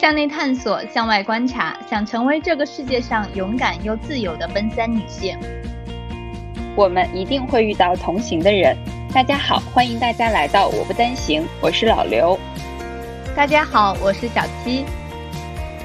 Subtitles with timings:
[0.00, 5.38] 向内探索，向外观察，想成为这个世界上勇敢又自由的奔三女性。
[6.74, 8.74] 我们一定会遇到同行的人。
[9.12, 12.38] 大家好，欢迎大家来到我不单行，我是老刘。
[13.36, 14.86] 大家好，我是小七。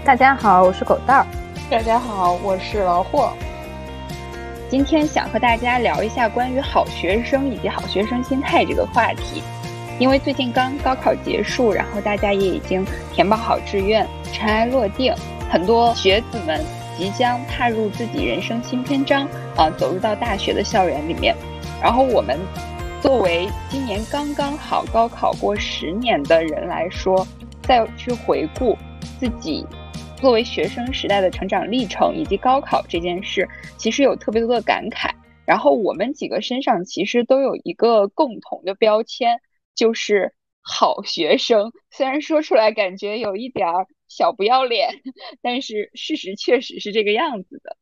[0.06, 1.28] 大家好，我是狗蛋儿。
[1.70, 3.34] 大家好，我是老霍。
[4.70, 9.44] 今天想和大家聊一下关于好学生以及好学生心态这个话题。
[9.98, 15.14] 因为最近刚高考结束，然后大家也已经填报好志愿，尘埃落定，
[15.50, 16.62] 很多学子们
[16.98, 19.26] 即将踏入自己人生新篇章
[19.56, 21.34] 啊，走入到大学的校园里面。
[21.82, 22.38] 然后我们
[23.02, 27.26] 作为今年刚刚好高考过十年的人来说，
[27.62, 28.78] 再去回顾
[29.18, 29.66] 自己
[30.18, 35.10] 作为学生时代的成长历程以及高考这件事，其实有特别多的感慨。
[35.46, 39.40] 然后我们几个身上其实都有一个共同的标签。
[39.76, 45.02] 就是好学生，虽然说出来感觉有一点儿小不要脸，
[45.42, 47.78] 但是事实确实是这个样子的。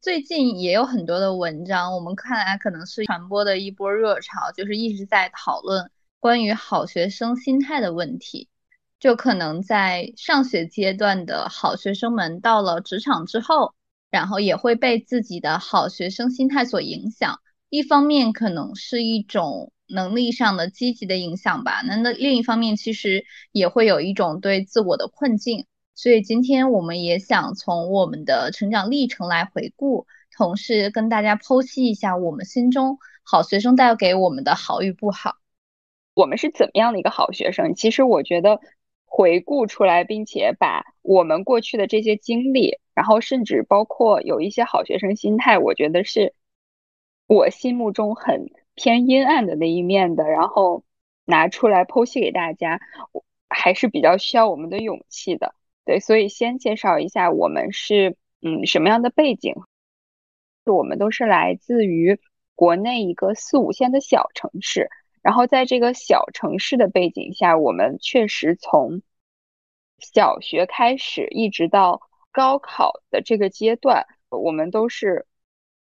[0.00, 8.48] 最近也有很多的文章，我们看来可能是传播的一波热潮，就是一直在讨论关于好学生心态的问题。
[8.98, 13.74] 就可能在上学阶段的好学生们，到了职场之后，
[14.10, 17.40] 然后也会被自己的好学生心态所影响。
[17.70, 19.72] 一方面可能是一种。
[19.92, 35.38] 能力上的积极的影响吧，那那另一方面其实也会有一种对自我的困境，所以今天我们也想从我们的成长历程来回顾，同时跟大家剖析一下我们心中好学生带给我们的好与不好。
[36.14, 37.74] 我们是怎么样的一个好学生？
[37.74, 38.60] 其实我觉得
[39.06, 46.32] 回顾出来，并且把我们过去的这些经历，然后甚至包括有一些好学生心态，我觉得是
[47.30, 48.50] 我心目中很。
[48.76, 50.84] 偏阴暗的那一面的，然后
[51.26, 52.80] 拿出来剖析给大家，
[53.50, 55.54] 还是比较需要我们的勇气的。
[55.84, 59.54] 对，所以先介绍一下我们是嗯什么样的背景，
[60.64, 62.18] 我们都是来自于
[62.54, 64.88] 国内一个四五线的小城市，
[65.20, 69.02] 然后在这个小城市的背景下，我们确实从
[69.98, 72.00] 小学开始一直到
[72.32, 75.26] 高考的这个阶段，我们都是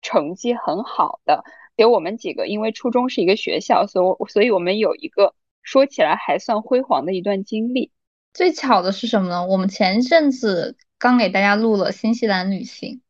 [0.02, 1.44] 成绩很好的。
[1.76, 7.90] 给我们几个，因为初中是一个学校，所以所以我们有一个说起来还算辉煌的一段经历。
[8.34, 9.46] 最巧的是什么呢？
[9.46, 13.00] 我们前一阵子刚给大家录了新西兰旅行，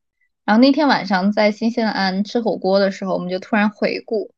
[0.45, 4.33] 然后那天晚上在新西兰吃火锅的时候，我们就突然回顾，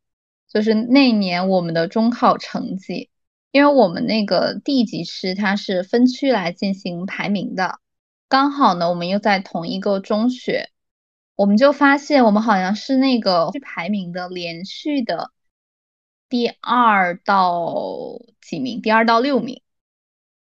[0.51, 3.11] 就是那年我们的中考成绩，
[3.51, 7.79] 因为我们那个地级市它是分区来进行排名的，
[8.31, 10.71] 刚好呢我们又在同一个中学。
[11.43, 15.33] 我们就发现，我们好像是那个排名的连续的
[16.29, 19.61] 第二到几名，第二到六名。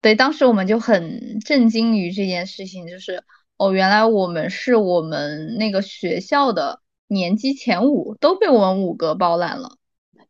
[0.01, 3.25] 对，当时我们就很震惊于这件事情，就是
[3.57, 9.71] 哦，原来我们是我们那个学校的年级前五都被我们五个包揽了。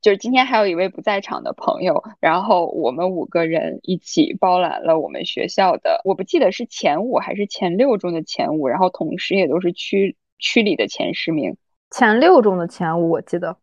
[0.01, 10.18] 就是今天还有一位不在场的朋友，然后我们五个人一起包揽了我们学校的，我不记得是前五还是前六中的前五，然后同时也都是区。
[10.40, 11.58] 区里的前十名，
[11.90, 13.58] 前六中的前五，我记得，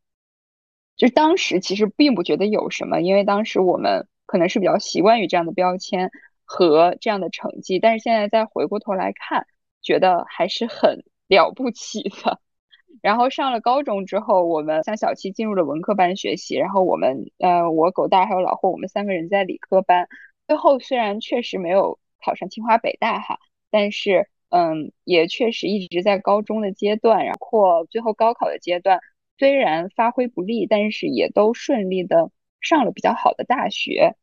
[0.96, 6.10] 就当时其实并不觉得有什么，因为当时我们可能是比较习惯于这样的标签
[6.44, 9.46] 和这样的成绩，但是现在再回过头来看，
[9.82, 12.40] 觉得还是很了不起的。
[13.02, 20.08] 然后上了高中之后，我们像小七进入了文科班学习，然后我们呃，我狗蛋还有老霍，我们三个人在理科班，
[20.46, 23.38] 最后虽然确实没有考上清华北大哈，
[23.70, 24.28] 但是。
[24.56, 29.00] 嗯，也确实一直在高中的阶段，然后最后高考的阶段，
[29.36, 34.14] 虽然发挥不利，但是也都顺利的上了比较好的大学，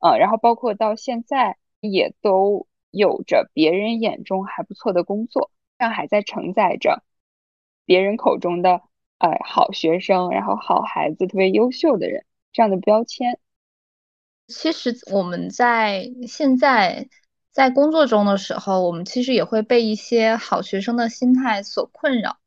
[0.00, 7.02] 嗯，然后包括到现在也都有着别人眼中还不错的工作，但还在承载着
[7.86, 8.82] 别人口中的
[9.16, 13.38] 呃好学生，然后好孩子，特别优秀的人这样的标签。
[14.48, 17.08] 其实我们在现在。
[17.58, 22.38] 在工作中的时候，我们其实也会被一些好学生的心态所困扰，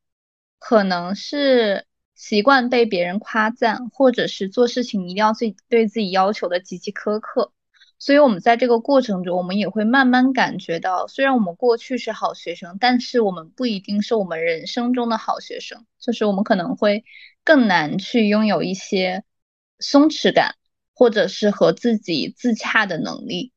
[0.58, 1.86] 可能是
[2.16, 7.52] 习惯被别人夸赞，或者是做事情一定要最对自己要求的极其苛刻。
[8.00, 17.04] 所以，我们在这个过程中，我们也会慢慢感觉到，虽然我们过去是好学生，但是我们不一定是我们人生中的好学生，就是我们可能会
[17.44, 19.26] 更难去拥有一些
[19.78, 20.56] 松弛感，
[20.96, 23.51] 或者是和自己自洽的能力。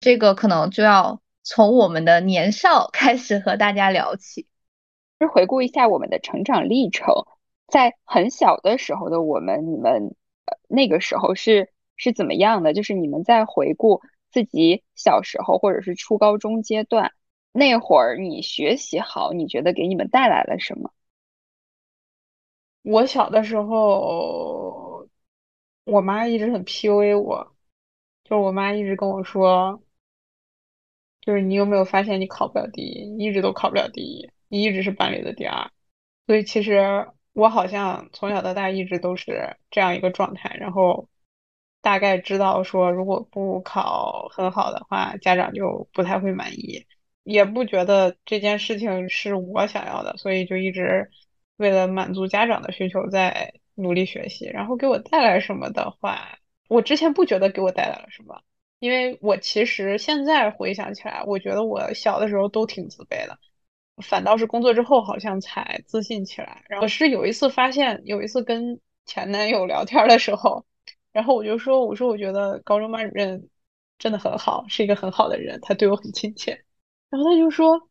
[0.00, 4.46] 这个可能就要从我们的年少 开始和大家聊起，
[5.18, 7.26] 就回顾一下我们的成长历程。
[7.66, 10.16] 在很小的时候的我们，你们
[10.46, 12.72] 呃那个时候是是怎么样的？
[12.72, 14.00] 就是你们在回顾
[14.30, 17.12] 自己小时候或者是初高中阶段
[17.52, 20.92] 那会儿，你学习好，你觉得给你们带来了什么？
[22.82, 25.06] 我小的时候，
[25.84, 27.54] 我妈一直很 PUA 我，
[28.24, 29.82] 就是我妈一直跟我说，
[31.28, 35.70] 就是你有没有发现你考不了第一，你一直都考不了第一，你一直是班里的第二。
[36.26, 41.06] 所以其实我好像从小到大一直都是这样一个状态，然后
[41.82, 46.86] 大概知道说如果不考很好的话，家长就不太会满意，
[47.24, 51.10] 也不觉得这件事情是我想要的，所以就一直。
[51.58, 56.38] 为了满足家长的需求，在努力学习，然后给我带来什么的话，
[56.68, 58.40] 我之前不觉得给我带来了什么，
[58.78, 63.38] 因为我其实现在回想起来，我觉得我小的时候都挺自卑的，
[64.02, 66.64] 反倒是工作之后好像才自信起来。
[66.68, 70.64] 然后是有一次发现，有一次跟前男友聊天的时候，
[71.12, 73.48] 然后我就说，我说我觉得高中班主任
[73.98, 76.64] 真的很好，是一个很好的人，他对我很亲切。
[77.10, 77.88] 然后他就说。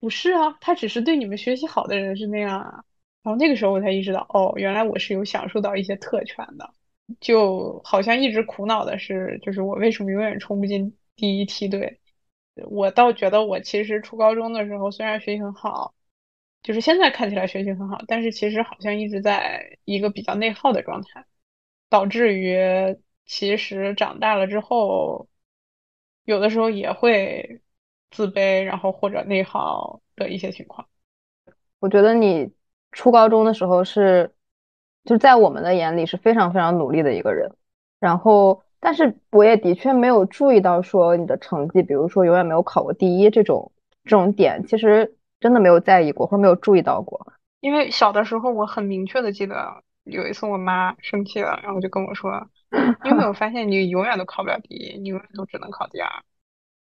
[0.00, 2.84] 不是啊，他只是对你们学习好的人是那样啊。
[3.22, 6.74] 然后那个时候我才意识到，哦，原来我是有享受到一些特权的。
[7.20, 12.00] 就好像一直苦恼的是，就是我为什么永远冲不进第一梯队。
[12.54, 15.94] 我倒觉得我其实初高中的时候虽然学习很好，
[16.62, 21.26] 就是现在看起来学习很好，但是其实好像一直在一个比较内耗的状态，
[21.88, 22.56] 导致于
[23.26, 25.28] 其实长大了之后，
[26.24, 27.60] 有的时候也会。
[28.10, 30.86] 自卑，然后或者内耗的一些情况。
[31.80, 32.54] 我觉得你
[32.92, 34.33] 初高中的时候是，
[35.04, 37.52] 就在我们的眼里是非常非常努力的一个人。
[38.00, 43.72] 然后，但是我也的确没有注意到说你的成绩，比如说永远没有考过第一这种
[44.04, 47.32] 这种点，其实真的没有在意过或者没有注意到过。
[47.60, 52.48] 因为小的时候我很明确的记得有一次我妈生气了，然后就跟我说
[53.04, 56.10] ：“你有没有发现你永远都考不了第一，你永远都只能考第二。”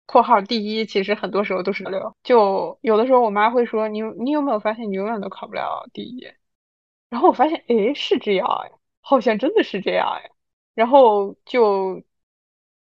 [0.06, 2.16] 括号第一，其实很多时候都是六。
[2.24, 6.28] 就有的时候，我妈会说：“你你有没有发现，你永远都考不了第一？”
[7.10, 8.72] 然后我发现，哎，是这样哎，
[9.02, 10.32] 好像真的是这样哎。
[10.76, 12.04] 然后就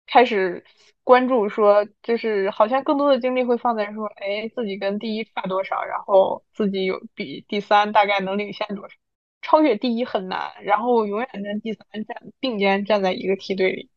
[0.06, 0.64] 开始
[1.04, 8.96] 关注，说就是好像更多的精力会放在说，哎，自己跟第一差多少，然后自己有比第三大概能领先多少，
[9.42, 13.90] 超越第一很难，然后永远跟第三站并肩站在一个梯队里，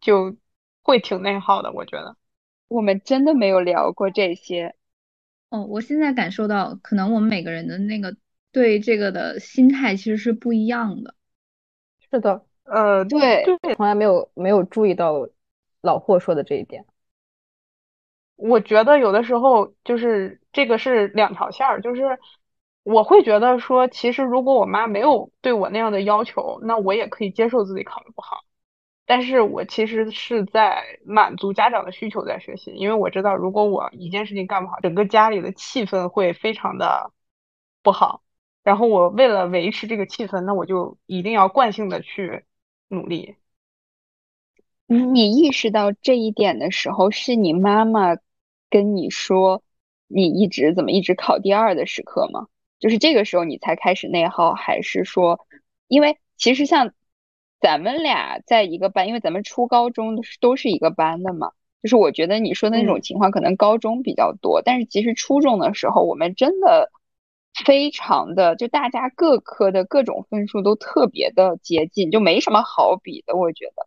[0.00, 0.36] 就
[0.82, 2.16] 会挺内耗的，我觉得。
[2.68, 4.74] 我们真的没有聊过这些，
[5.50, 8.16] 哦，我现在感受到，可能我们每个人的那个
[8.56, 11.14] 对这个的心态其实是不一样的。
[12.10, 13.44] 是的，呃，对，
[13.76, 15.28] 从来没有没有注意到
[15.82, 16.86] 老霍说的这一点。
[18.34, 22.18] 我觉得有的时候就是这个是两条线儿，就是
[22.82, 28.38] 我会觉得说，其实如果我妈没有对我那样的要求，那我也可以接受自己考的不好。
[29.04, 37.12] 但是我其实是在满足家长的需求在学习，因为我知道如果我一件事情干不好，整个家里的气氛会非常的
[37.82, 38.22] 不好。
[38.66, 42.44] 然后我为了维持这个气氛，那我就一定要惯性的去
[42.88, 43.36] 努力。
[44.88, 48.16] 你意识到这一点的时候，是你妈妈
[48.68, 49.62] 跟你说
[50.08, 52.48] 你一直怎么一直考第二的时刻吗？
[52.80, 55.46] 就是这个时候你才开始内耗，还是说，
[55.86, 56.92] 因为其实像。
[57.58, 61.52] 咱们俩在一个班，因为咱们初高中都是一个班的嘛。
[61.82, 66.92] 就是我觉得你说的那种情况，可能高中比较多，但是其实初中的时候，我们真的
[67.64, 73.36] 非常的，就大家各科的各种分数都特别的接近，就没什么好比的。
[73.36, 73.86] 我觉得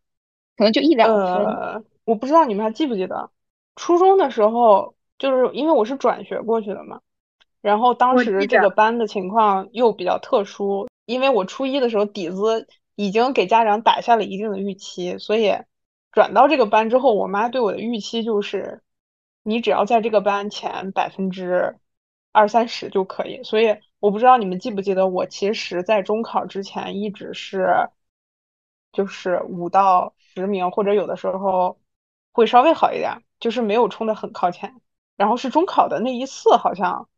[0.57, 1.85] 可能就一两分。
[2.05, 3.29] 我不知道你们还记不记得，
[3.75, 7.01] 初中的时候，就是因为我是转学过去的嘛，
[7.61, 12.67] 然后当时这个班的情况又比较特殊，因为我初一的时候底子。
[12.99, 15.53] 已经给家长打下了一定的预期，所以
[16.11, 18.81] 转到这个班之后，我妈对我的预期就是，
[19.41, 21.77] 你只要在这个班前百分之
[22.31, 23.43] 二三十就可以。
[23.43, 27.89] 所以我不知道你们记不记得，我其实，在中考之前一直是，
[28.91, 31.79] 就是五到十名，或者有的时候
[32.31, 34.81] 会稍微好一点，就是没有冲的很靠前。
[35.17, 37.09] 然后是中考的那一次，好像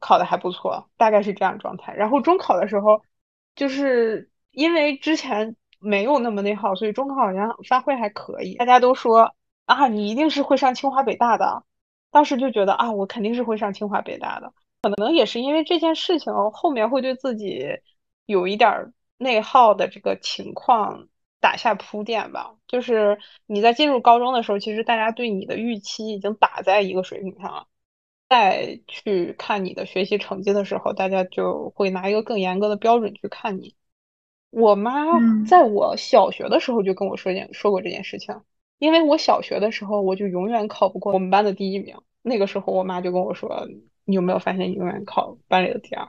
[0.00, 1.94] 考的还不错，大概是这样状态。
[1.94, 3.02] 然后中考的时候，
[3.54, 4.30] 就是。
[4.56, 8.54] 因为之前没有那么内耗，所以中考好像发挥还可以。
[8.54, 9.34] 大家都说
[9.64, 11.64] 啊，你一定是会上清华北大的。
[12.14, 14.52] 当时就觉得啊，我肯定是会上清华北大的。
[14.82, 17.66] 可能也是因为这件事情后面会对自己
[18.24, 21.08] 有一点内耗的这个情况
[21.40, 22.54] 打下铺垫吧。
[22.68, 27.66] 就是你在进入高中的时候，其实大家对你的预期已经打在一个水平上了。
[28.28, 33.74] 再去看你的学习成绩的时候，大家就会拿一个更严格的标准去看你。
[34.50, 34.92] 我妈
[35.48, 38.40] 在我小学的时候就跟我说件说过这件事情，
[38.78, 43.68] 因为我小学的时候我就永远考不过我们班的第一名，那个时候我妈就跟我说
[44.04, 46.08] ：“你有没有发现你永远考班里的第二？”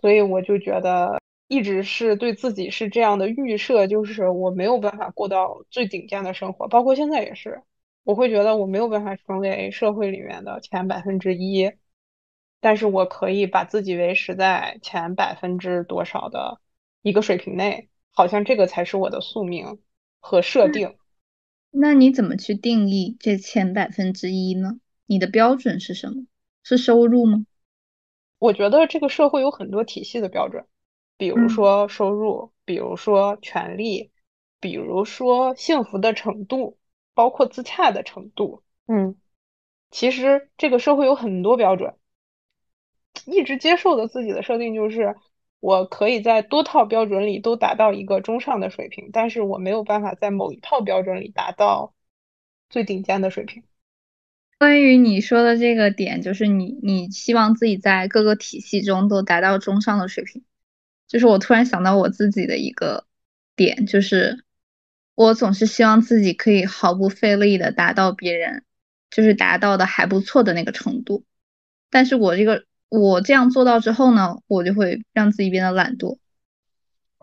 [0.00, 7.62] 所以我就觉得一直是对自己是这样的预设，就是我没有办法过到最顶尖的生活，包括现在也是，
[8.04, 11.72] 我会觉得我没有办法成为社会里面的前百分之一，
[12.60, 16.60] 但是我可以把自己维持在前百分之多少的
[17.02, 19.78] 一个水平内，好像这个才是我的宿命
[20.20, 20.96] 和设定。
[21.78, 24.80] 那你怎么去定义这前百分之一呢？
[25.04, 26.26] 你的标准是什么？
[26.62, 27.44] 是收入吗？
[28.38, 30.64] 我觉得这个社会有很多体系的标准，
[31.18, 34.10] 比如说收入，比如说权利，
[34.58, 36.78] 比如说幸福的程度，
[37.12, 38.62] 包括自洽的程度。
[38.86, 39.14] 嗯，
[39.90, 41.94] 其实这个社会有很多标准，
[43.26, 45.14] 一直接受的自己的设定就是，
[45.66, 51.92] 我可以在多套标准里都达到一个中上的水平，但是我没有办法在某一套标准里达到
[52.70, 53.64] 最顶尖的水平。
[54.60, 60.44] 关于你说的这个点，就是你你希望自己在各个体系中都达到中上的水平，
[61.08, 63.04] 就是我突然想到我自己的一个
[63.56, 64.44] 点，就是
[65.16, 68.64] 我总是希望自己可以毫不费力的达到别人
[69.10, 71.24] 就是达到的还不错的那个程度，
[71.90, 76.18] 但是我这个我这样做到之后呢，我就会让自己变得懒惰。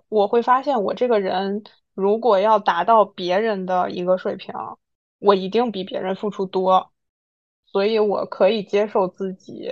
[0.10, 4.54] 我会发现我这个人如果要达到别人的一个水平，
[5.20, 6.92] 我一定比别人付出多。
[7.66, 9.68] 所以，我可以接受自己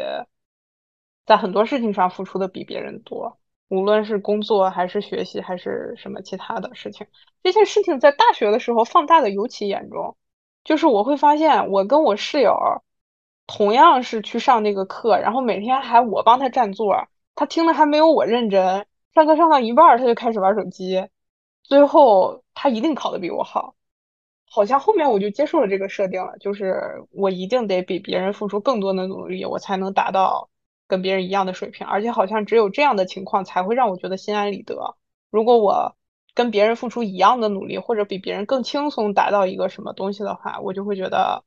[1.28, 7.06] 在很多事情上付出的比别人多，无论是工作还是学习还是什么其他的事情。
[7.44, 10.18] 这件事情在大学的时候放大的尤其严重，
[10.64, 12.82] 就是我会发现，我跟我室友
[13.48, 18.86] 同样是去上那个课，然后每天还我帮他占座，他听的还没有我认真。
[19.14, 21.10] 上课上到一半，他就开始玩手机，
[21.64, 23.76] 最后他一定考的比我好。
[24.54, 30.50] 好像后面我就接受了这个设定了，就是我一定得比别人付出更多的努力，我才能达到
[30.88, 31.88] 跟别人一样的水平。
[31.88, 34.96] 而且好像只有这样的情况才会让我觉得心安理得。
[35.30, 35.96] 如果我
[36.34, 41.46] 跟别人付出一样的努力，或者比别人更轻松达到一个什么东西的话，我就会觉得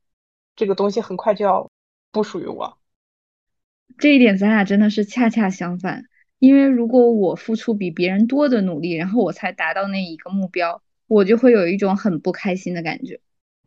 [0.56, 1.70] 这个东西很快就要
[2.14, 2.78] 不属于我。
[3.98, 6.04] 这一点咱俩真的是恰恰相反，
[6.38, 10.80] 因为如果我付出比别人多的努力，然后我才达到那一个目标。
[11.06, 13.20] 我就会有一种很不开心的感觉，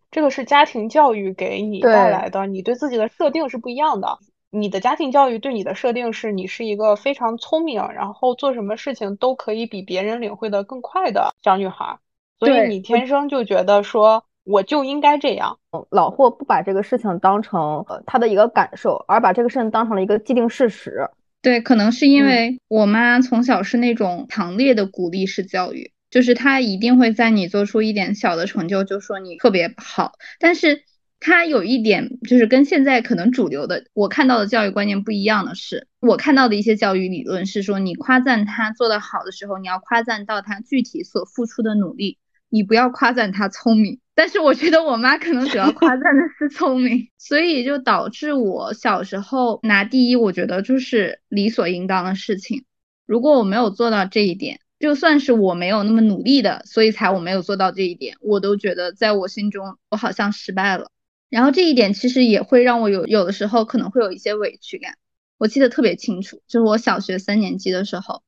[0.09, 4.17] 这个是家庭教育给你带来的，你对自己的设定是不一样的。
[4.49, 11.99] 你的家庭教育对你的设定是你是一个非常聪明，然后做什么事情都可以比别人领会的更快的小女孩，
[12.39, 15.59] 所以你天生就觉得说我就应该这样。
[15.91, 21.09] 老霍不把这个事情当成呃他的一个感受，而把这个事情当成了一个既定事实。
[21.41, 25.91] 对，可能是因为我妈从小是那种强烈的鼓励式教育。
[26.09, 30.13] 就是她一定会在你做出一点小的成就，就说你特别好。
[30.39, 30.83] 但是
[31.19, 42.17] 她有一点，就是跟现在可能主流的我看到的教育观念不一样的是，我看到的一些教育理论是说，你夸赞他做得好的时候，你要夸赞到他具体所付出的努力，
[42.49, 43.99] 你不要夸赞他聪明。
[44.15, 52.65] 但是我觉得我妈可能主要夸赞的是聪明， 所以就导致我小时候拿第一，我觉得就是理所应当的事情。
[53.05, 60.91] 如果我没有做到这一点，就算是我没有那么努力的，所以才我没有做到这一点，我都觉得在我心中我好像失败了。
[61.29, 64.97] 然后这一点其实也会让我有有的时候可能会有一些委屈感。
[65.37, 68.23] 我记得特别清楚，就是我小学三年级的时候，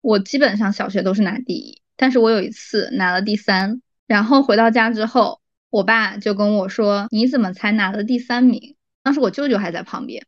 [0.00, 3.82] 我基本上小学都是拿第一，但是我有一次拿了第三。
[4.06, 10.24] 然后回到家之后，我爸就跟我说：“你怎么才拿了第三名？”当时我舅舅还在旁边，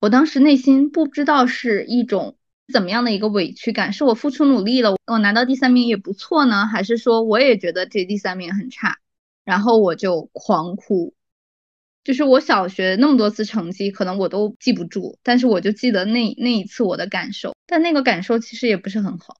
[0.00, 2.36] 我当时内心不知道是一种。
[2.72, 3.92] 怎么样的一个委屈感？
[3.92, 8.96] 是我付出努力了，我拿到第三名也不错呢，还是说我也觉得这第三名很差，
[9.44, 11.14] 然后我就狂哭。
[12.02, 19.36] 就是我小学那么多次成绩，可能我都记不住，但是我就记得那那一次我的感受，但那个感受其实也不是很好。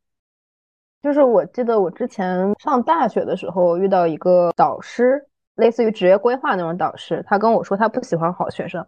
[1.07, 8.85] 就是我记得我之前上大学的时候遇到一个导师，类似于职业规划那种导师，他跟我说他不喜欢好学生。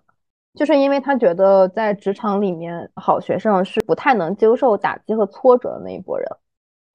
[0.55, 6.29] 就是因为他觉得在职场里面，好学生是不太能接受打击和挫折的那一波人，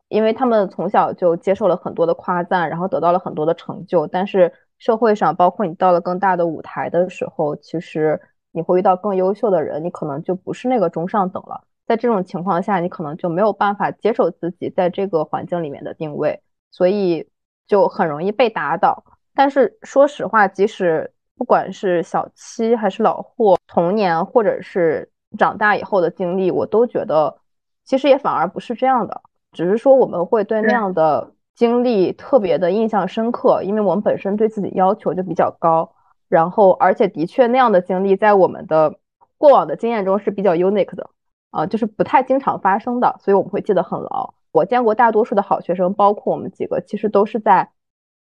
[0.10, 4.06] 因为他们从小就接受了很多的夸赞，然后得到了很多的成就。
[4.06, 8.20] 但是社会上，包括你到了更大的舞台的时候，其实
[8.52, 11.64] 你会遇到更优秀的人，你可能就不是那个中上等了。
[11.86, 17.30] 在这种情况下，你可能就没有办法接受自己在这个环境里面的定位，所以
[17.68, 19.04] 就很容易被打倒。
[19.36, 27.36] 但是说实话，即使不管是小七还是老霍，童年或者是长大以后的经历，我都觉得
[27.84, 29.22] 其实也反而不是这样的，
[29.52, 35.94] 只是说我们会对那样的经历特别的印象深刻，因为我们本身对自己要求就比较高，
[36.30, 39.00] 然后而且的确那样的经历在我们的
[39.38, 41.10] 过往的经验中是比较 unique 的，
[41.54, 44.34] 啊，就是不太经常发生的，所以我们会记得很牢。
[44.52, 47.70] 我见过大多数的好学生，包括我们几个，其实都是在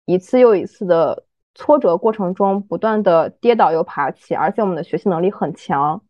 [0.06, 1.26] 一次又一次的
[1.56, 6.02] 挫折过程中不断的跌倒又爬起，而且我们的学习能力很强。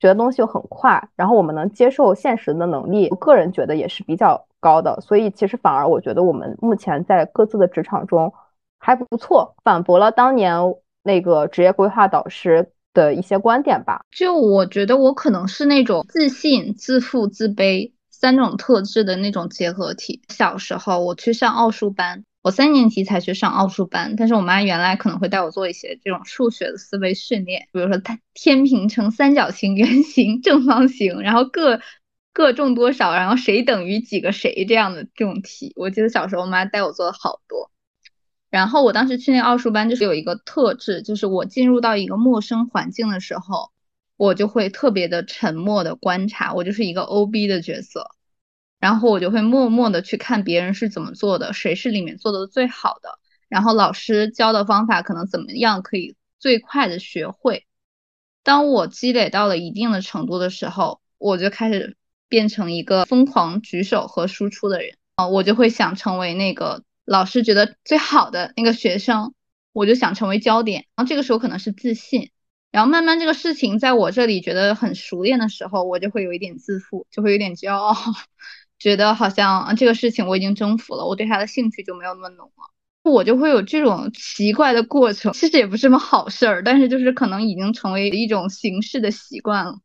[0.00, 8.34] 学的东西又很快，然后我们能接受现实的能力，我个人觉得也是比较高的，所以其实反而我觉得我们目前在各自的职场中
[8.78, 10.58] 还不错，反驳了当年
[11.02, 14.00] 那个职业规划导师的一些观点吧。
[14.10, 20.22] 就我觉得我可能是那种自信、自负、自卑三种特质的那种结合体。
[20.28, 22.24] 小时候我去上奥数班。
[22.42, 31.80] 我三年级才去上奥数班，但是我妈原来可能会带我做一些这种数学的思维训练，比如说它天平乘三角形、圆形、正方形，然后各
[32.34, 35.72] 各重多少，然后谁等于几个谁这样的这种题。
[35.74, 37.70] 我记得小时候我妈带我做了好多。
[38.54, 43.72] 然后我当时去那奥数班，就是有一个特质，就是我进入到一个陌生环境的时候，
[44.16, 48.12] 我就会特别的沉默的观察，我就是一个 O B 的角色。
[48.78, 53.18] 然后我就会默默的去看别人是怎么做的，谁是里面做的最好的，
[53.48, 57.66] 然后老师教的方法可能怎么样可以最快的学会。
[58.44, 61.96] 当我积累到了一定的程度的时候，我就开始
[62.28, 69.34] 变成一个疯狂举手和输出的人啊，我就会想成为那个老师觉得最好的那个学生，
[69.72, 70.86] 我就想成为焦点。
[70.96, 72.30] 然后这个时候可能是自信，
[72.70, 77.94] 然后慢慢这个事情在我这里觉得很熟练的时候，我就会有一点自负，就会有点骄傲。
[78.78, 85.32] 觉得好像这个事情我已经征服了，我对他的兴趣就没有那么浓了，我就会有这种奇怪的过程。
[85.32, 89.78] 其实也不是什么好事儿，但是就是可能已经成为一种形式的习惯了。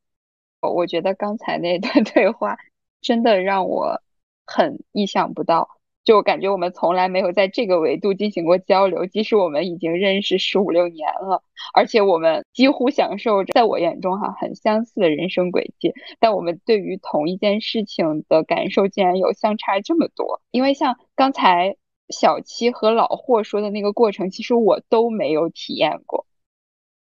[0.61, 2.57] 我觉得刚才那段 对话
[3.01, 4.01] 真的让我
[4.45, 5.78] 很意想不到。
[6.09, 20.41] 就感觉我们从来没有在这个维度进行过交流，即使我们已经认识十五六年了，而且我们几乎享受着在我眼中哈很相似的人生轨迹，但我们对于同一件事情的感受竟然有相差这么多。
[20.49, 21.75] 因为像刚才
[22.09, 26.25] 小七和老霍说的那个过程，其实我都没有体验过。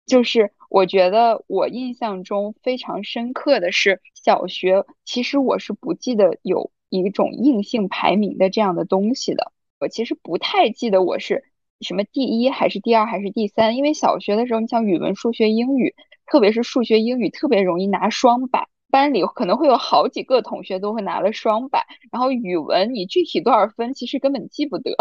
[0.07, 6.71] 就是我觉得我印象中非常深刻的是小学，其实我是不记得有。
[6.89, 11.43] 一种硬性排名的这样的东西的，我其实不太记得我是
[11.81, 15.93] 什么第一还是第二还是第三，因为小学的时候，你像语文、数学、英语，
[16.25, 24.95] 特别是数学、英语特别容易拿双百，班里可能会有好几个同学都会拿了双百，然后语文你具体多少分其实根本记不得，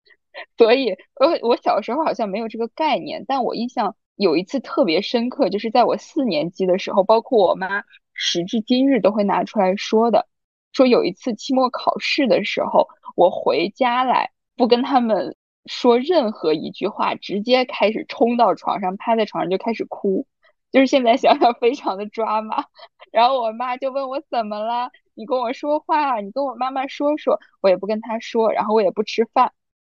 [0.58, 10.28] 所以我我小时候好像没有这个概念，但我印象有一次特别深刻，就是在我四年级的时候，包括我妈时至今日都会拿出来说的。
[10.78, 12.86] 说有一次期末考试的时候，
[13.16, 15.34] 我回家来不跟他们
[15.66, 20.24] 说任何一句话，直接开始冲到床上，趴在床上就开始哭，
[20.70, 22.66] 就是现在想想非常的抓马。
[23.10, 29.52] 然后我妈就问我怎么了，你跟我说话，你跟我妈妈说说，我也不跟她说，然后我也不吃饭。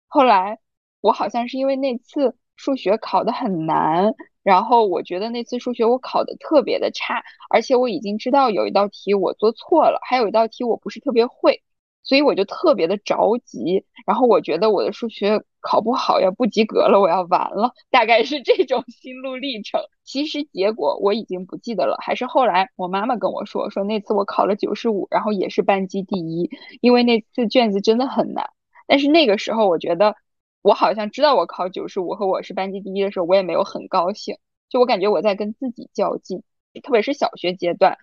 [0.07, 0.61] 后来
[1.01, 4.15] 我好像是因为那次数学考得很难。
[4.49, 11.63] 然后我觉得那次数学我考的特别的差，而且我已经知道有一道题我做错了，还有一道题我不是特别会，
[12.03, 13.85] 所以我就特别的着急。
[14.07, 19.83] 然后我觉得我的数学考不好要不及格了，我要完了，大概是这种心路历程。
[20.03, 26.49] 其实结果我已经不记得了，还是后来我妈妈跟我说，说那次我考了九十五，然后也是班级第一，
[26.81, 28.49] 因为那次卷子真的很难。
[28.87, 30.17] 但是那个时候我觉得。
[30.63, 34.37] 我好像知道我考九十五和我是班级第一的时候，我也没有很高兴。
[34.69, 36.43] 就我感觉我在跟自己较劲，
[36.83, 37.97] 特别是小学阶段，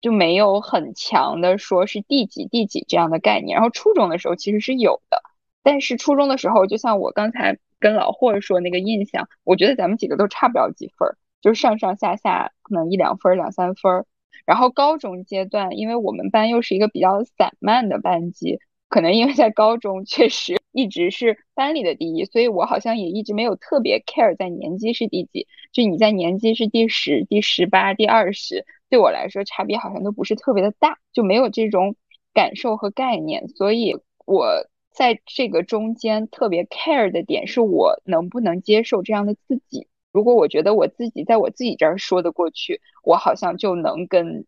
[0.00, 3.56] 就没有很强的说是第几第几这样的概念。
[3.56, 5.22] 然后初中的时候其实是有的，
[5.62, 14.04] 但是初中的时候，就像我刚才跟老霍说那个印象，我觉得咱们几个都差不了几分，就是上上下下可能一两分、两三分。
[14.46, 18.60] 然后高中阶段，因为我们班又是一个比较散漫的班级。
[18.94, 25.48] 可能因为在高中确实一直是班里的第一，所以我好像也一直没有特别 care 在年级是第几。
[25.72, 31.96] 就你在年级是第十、第十八、第二十，对我来说差别好像都不是特别的大，就没有这种
[32.32, 33.48] 感受和概念。
[33.48, 34.46] 所以我
[34.92, 39.88] 在这个中间特别 care 的点是我能不能接受这样的自己。
[40.12, 44.46] 如果我觉得我自己在我自己这儿说得过去，我好像就能跟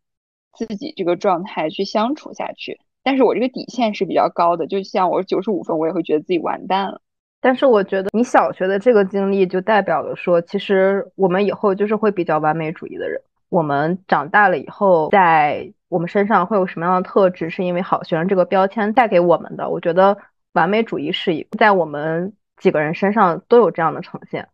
[0.53, 2.79] 自己这个状态去相处下去。
[3.07, 7.01] 但是我这个底线是比较高的，就像我九十五分，我也会觉得自己完蛋了。
[7.41, 13.23] 但是我觉得你小学的这个经历，就代表了说，其实我们以后就是会比较完美主义的人。
[13.49, 19.71] 我们长大了以后，在我们身上会有什么样的特质，是因为好学生这个标签带给我们的。
[19.71, 20.19] 我觉得
[20.55, 24.49] 完美主义是一在我们几个人身上都有这样的呈现。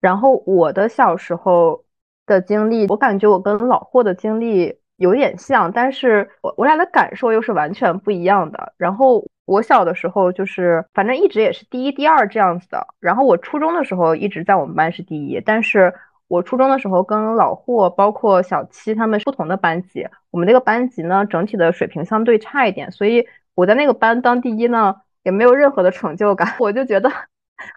[0.00, 1.82] 然后我的小时候
[2.26, 8.72] 的经历，我感觉我跟老霍的经历有点像，但是我我俩的感受又是完全不一样的。
[8.76, 12.86] 然后我小的时候就是，反正一直也是第一、第二这样子的。
[13.00, 15.92] 然后我初中的时候一直在我们班是第一，但是
[16.28, 27.10] 我初中的时候跟老霍，包括小七他们不同的班级，我们那个班级呢整体的水平相对差一点，所以我在那个班当第一呢也没有任何的成就感， 我就觉得。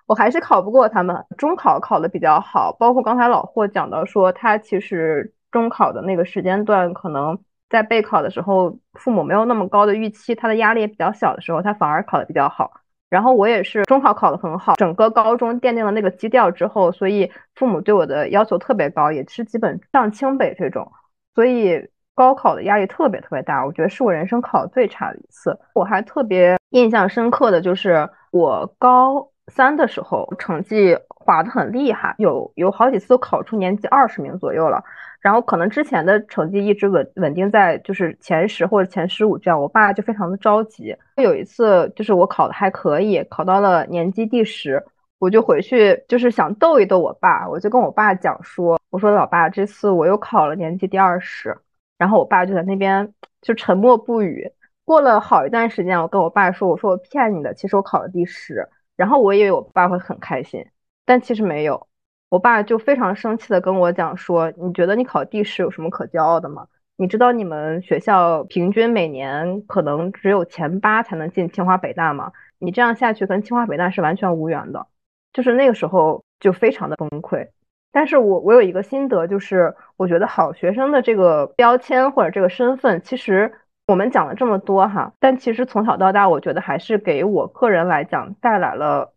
[0.05, 7.37] 我还是考不过他们，中考考的比较好，包括刚才老霍讲到说，他其实中考的那个时间段，可能
[7.69, 12.71] 在备考的时候，父母没有那么高的预期，他的压力也比较小的时候，他反而考的比较好。
[13.09, 20.91] 然后我也是中考考的很好，整个高中奠定了那个基调之后，所以父母对我的要求特别高，也是基本上清北这种，
[21.35, 25.59] 所以高考的压力特别特别大，我觉得是我人生考最差的一次。
[25.73, 29.29] 我还特别印象深刻的就是我高。
[29.47, 34.81] 三的时候成绩滑得很厉害，有有好几次都考出年级二十名左右了。
[35.21, 40.95] 然后可能之前的成绩一直稳稳定在就是前十或者前十五这样，我爸就非常的着急。
[41.17, 44.83] 有一次就是我考的还可以，考到了年级第十，
[45.19, 51.55] 我就回去就是想逗一逗我爸，我就跟我爸讲说，我说老爸，这次我又考了年级第二十。
[51.97, 54.51] 然后我爸就在那边就沉默不语。
[54.83, 58.67] 过了好一段时间，我跟我爸说，我说我骗你的，其实我考了第十。
[58.95, 60.65] 然后我以为我爸会很开心，
[61.05, 61.87] 但其实没有。
[62.31, 66.65] 我爸就非常生气的跟我讲说：“你觉得你考第十有什么可骄傲的吗？
[66.95, 72.31] 你知道你们学校平均每年可能只有前八才能进清华北大吗？
[72.57, 74.87] 你这样下去跟清华北大是完全无缘的。”
[75.33, 77.49] 就是那个时候就非常的崩溃。
[77.91, 83.53] 但是我我有一个心得，就是我觉得好学生的这个标签或者这个身份，其实。
[83.87, 89.11] 我们讲了这么多哈，但其实从小到大，我觉得还是给我个人来讲带来了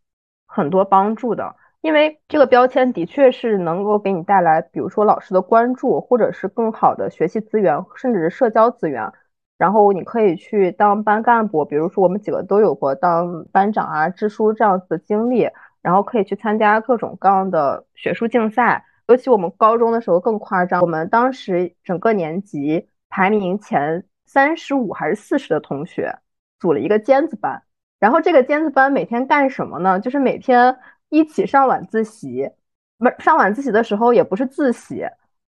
[0.48, 1.55] 很多帮助的。
[1.85, 9.12] 因为这个标签的确是能够给你带来，比如说老师的关注，或者是更好的学习资源，甚至是社交资源。
[9.59, 15.47] 然后你可以去当班干部，比如说我们几个都有过当班长啊、支书这样子的经历。
[15.83, 24.05] 然后可以去参加各种各样的学术竞赛，尤其我们高中的时候更夸张，我们当时整个年级排名前。
[24.27, 26.18] 三十五还是四十的同学
[26.59, 27.62] 组了一个尖子班，
[28.01, 30.01] 然后这个尖子班每天干什么呢？
[30.01, 30.77] 就是每天
[31.14, 32.50] 一起上晚自习，
[32.98, 35.07] 不上晚自习的时候也不是自习，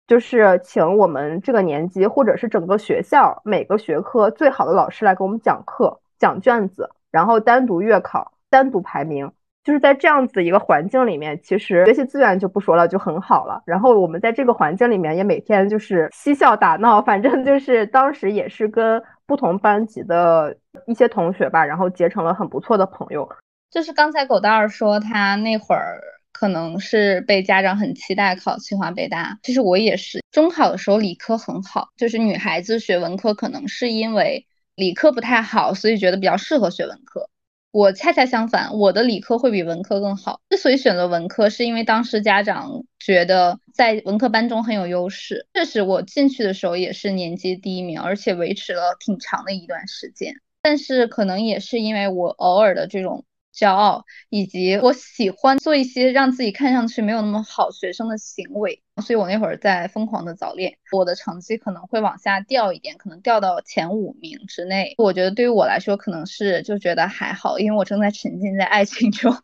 [0.06, 9.32] 就是请我们这个年级或者是整个学校每个学科最好的老师来给我们讲课、讲卷子，然后单独月考、单独排名。
[9.64, 13.64] 就是在这样子一个环境里面，其实学习资源就不说了，就很好了。
[13.66, 20.54] 然后我们在这个环境里面也每天就是嬉笑打闹，反正就是当时也是跟不同班级的
[20.86, 23.26] 一些同学吧，然后结成了很不错的朋友。
[23.74, 26.00] 就是刚才狗蛋儿说他那会儿
[26.32, 37.28] 可能是被家长很期待考清华北大，其实我也是中考的时候理科很好，就是女孩子学文科可能是因为理科不太好，所以觉得比较适合学文科。
[37.72, 40.40] 我恰恰相反，我的理科会比文科更好。
[40.52, 45.48] 之所以选择文科，是因为当时家长觉得在文科班中很有优势。
[45.56, 50.36] 确实，我进去的时候也是年级第一名，而且维持了挺长的一段时间。
[50.62, 53.26] 但是可能也是因为我偶尔的这种。
[53.54, 64.96] 骄傲，以及我喜欢做一些让自己看上去没有那么好学生的行为，所以我那会儿在疯狂的早恋，我的成绩可能会往下掉一点，可能掉到前五名之内。
[64.98, 69.36] 我觉得对于我来说，可能是就觉得还好，因为我正在沉浸在爱情中。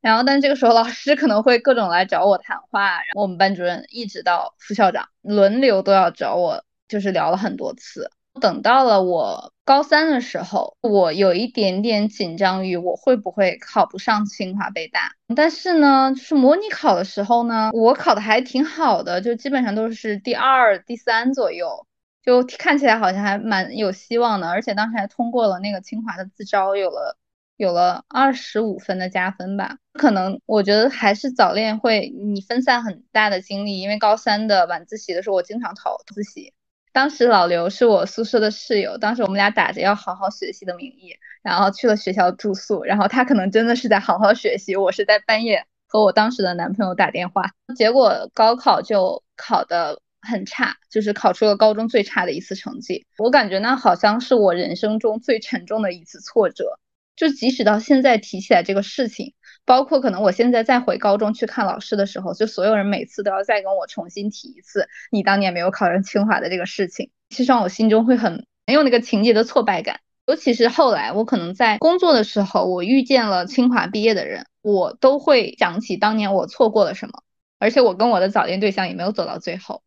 [0.00, 8.08] 然后，但这个时候老师可能会各种来找我谈话，然后我们班主任一直到副校长轮流都要找我，就是聊了很多次。
[8.40, 15.12] 等到了我高三的时候，我有一点点紧张于我会不会考不上清华北大。
[15.34, 21.86] 但是呢，就是模拟考的时候呢，我考的还挺好的，就基本上都是第二、第三左右，
[22.22, 24.48] 就看起来好像还蛮有希望的。
[24.48, 27.16] 而且当时还通过了那个清华的自招，有了
[27.56, 29.78] 有了二十五分的加分吧。
[29.94, 36.52] 可能我觉得还是早恋会你分散很大的精力，因为高三的晚自习的时候，我经常逃自习。
[36.96, 56.78] 当时老刘是我宿舍的室友，当时我们俩打着要好好学习的名义，然后去了学校住宿，然后他可能真的是在好好学习，我是在半夜和我当时的男朋友打电话，结果高考就考的很差，就是考出了高中最差的一次成绩，我感觉那好像是我人生中最沉重的一次挫折，
[57.14, 59.34] 就即使到现在提起来这个事情。
[59.66, 70.00] 包括可能我现在再回高中去看老师的时候，就所有人每次都要再跟我重新提一次你当年没有考上清华的这个事情，其实让我心中会很没有那个情节的挫败感。
[70.26, 77.22] 尤其是后来我可能在工作的时候，我遇见了清华毕业的人，我都会想起当年我错过了什么，
[77.60, 79.82] 而且我跟我的早恋对象也没有走到最后，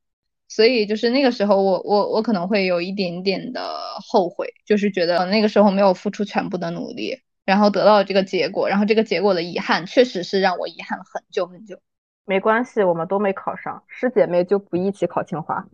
[0.48, 3.62] 所以就是那个时候我我我可能会有一点点的
[4.02, 11.80] 后悔，就是觉得那个时候没有付出全部的努力，然后得到了这个结果，然后这个结果的遗憾确实是让我遗憾了很久很久。
[12.24, 15.66] 没关系，我们都没考上，师姐妹就不一起考清华。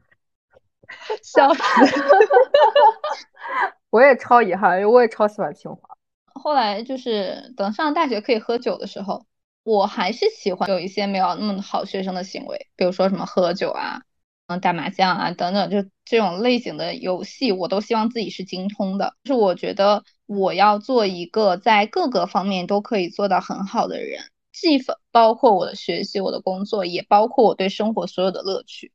[1.21, 1.61] 笑死！
[3.91, 5.97] 我也超遗憾，因为我也超喜欢清华。
[6.33, 9.25] 后来就是等上大学可以喝酒的时候，
[9.63, 13.99] 我还是喜欢有一些没有那么好学生的行为，比如说什么喝酒啊、
[14.47, 19.13] 嗯打麻将啊等等，就这种类型的游戏，我都希望自己是精通的。
[19.25, 24.79] 就是我觉得我要做一个在各个方面都可以做到很好的人，既
[25.11, 28.91] 包括我的学习、我的工作，也包括我对生活所有的乐趣。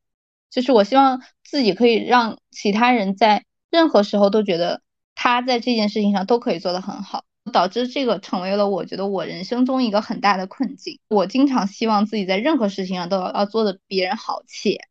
[0.50, 4.82] 就是我希望自己可以让其他人在任何时候都觉得
[5.14, 10.98] 他在这件事情上都可以做得很好，导致这个成为了我觉得我人生中一个很大的困境。
[11.08, 14.88] 我经常希望自己在任何事情上都要要做的比人好且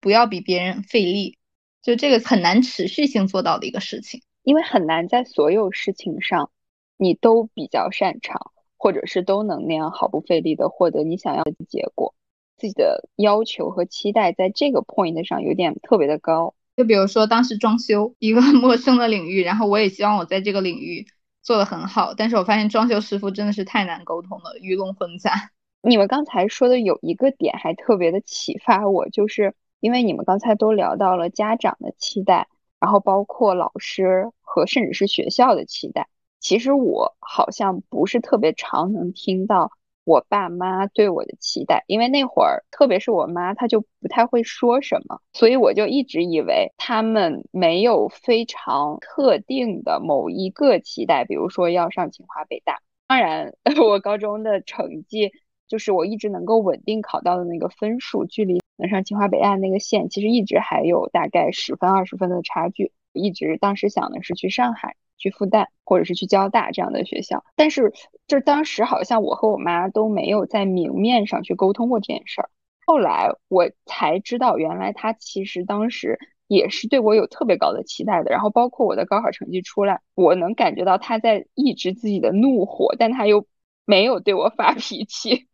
[0.00, 1.38] 不要比别人费力，
[1.82, 6.50] 就这个很难持续性做到的一个事情，因为很难在所有事情上
[6.96, 12.14] 你都比较擅长，或者是都能那样毫不费力的获得你想要的结果。
[12.56, 21.06] 自己的要求和期待在这个 point 上有点特别的高，就比如说当时装修一个 陌生的领域，然后我也希望我在这个领域
[21.42, 25.50] 做的很好，但是我发现装修师傅真的是太难沟通了，鱼龙混杂。
[25.82, 32.46] 你们刚才说的有一个点还特别的启发我，就是因为你们刚才都聊到了家长的期待，
[32.82, 36.08] 然后包括老师和甚至是学校的期待，
[36.40, 39.70] 其实我好像不是特别常能听到。
[40.04, 52.80] 我爸妈对我的期待，因为那会儿，特别是我妈，她就不太会说什么，所以我就一直以为他们没有非常特定的某一个期待，比如说要上清华北大。
[53.06, 55.30] 当然， 我高中的成绩
[55.68, 62.92] 就是我一直能够稳定考到的那个分数，距离能上清华北大那个线，其实一直还有大概十分二十分的差距。
[63.12, 64.96] 一直当时想的是去上海。
[65.18, 67.92] 去复旦或者是去交大这样的学校，但是
[68.26, 72.50] 就当时好像我和我妈都没有在明面上去沟通过这件事儿。
[72.84, 78.32] 后来我才知道，原来他其实当时也是对我有特别高的期待的。
[78.32, 83.46] 然后包括我的高考成绩出来，我能感觉到他在抑制自己的怒火，但他又
[83.84, 85.46] 没有对我发脾气。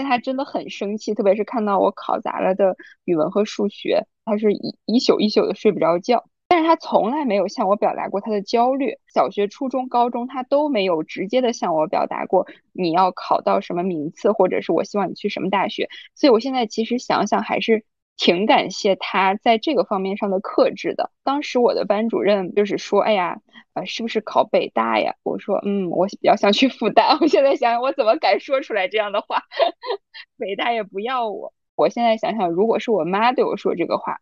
[0.00, 6.24] 但他真的很生气，特别是看到我考砸了的语文和数学，他是一一宿一宿的睡不着觉。
[6.48, 15.90] 但是他从来没有向我表达过他的焦虑，小学、初中、高中他都没有直接的向我表达过你要考到什么名次，或者是我希望你去什么大学。
[16.14, 17.84] 所以我现在其实想想还是
[18.20, 21.10] 挺感谢他在这个方面上的克制的。
[21.24, 23.40] 当时我的班主任就是说，哎呀，
[23.72, 25.14] 呃，是不是考北大呀？
[25.22, 27.16] 我说，嗯，我比较想去复旦。
[27.18, 29.44] 我现在想想，我怎么敢说出来这样的话？
[30.36, 31.54] 北大也不要我。
[31.76, 34.18] 我现在想想，如果是我妈对我说这个话。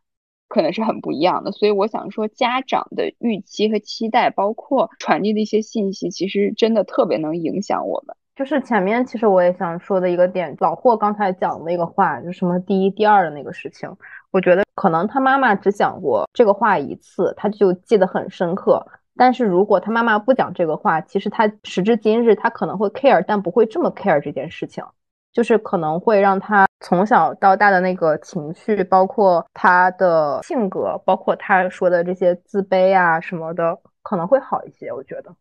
[0.47, 8.17] 可能是很不一样的，所以我想说，家长的预期和期待，包括传递的一些信息，其实真的特别能影响我们。
[8.39, 13.93] 就是前面其实我也想说的一个点，老霍刚才讲的那个话，就什么第一、第二的那个事情，
[14.31, 18.87] 我觉得可能他妈妈只讲过这个话一次，他就记得很深刻。
[19.17, 24.85] 但是如果他妈妈不讲这个话，其实他时至今日，他可能会 care，但不会这么 care 这件事情。
[25.33, 34.93] 就是可能会让他从小到大的那个情绪，包括他的性格，包括他说的这些自卑啊什么的，可能会好一些。
[34.93, 35.35] 我觉得，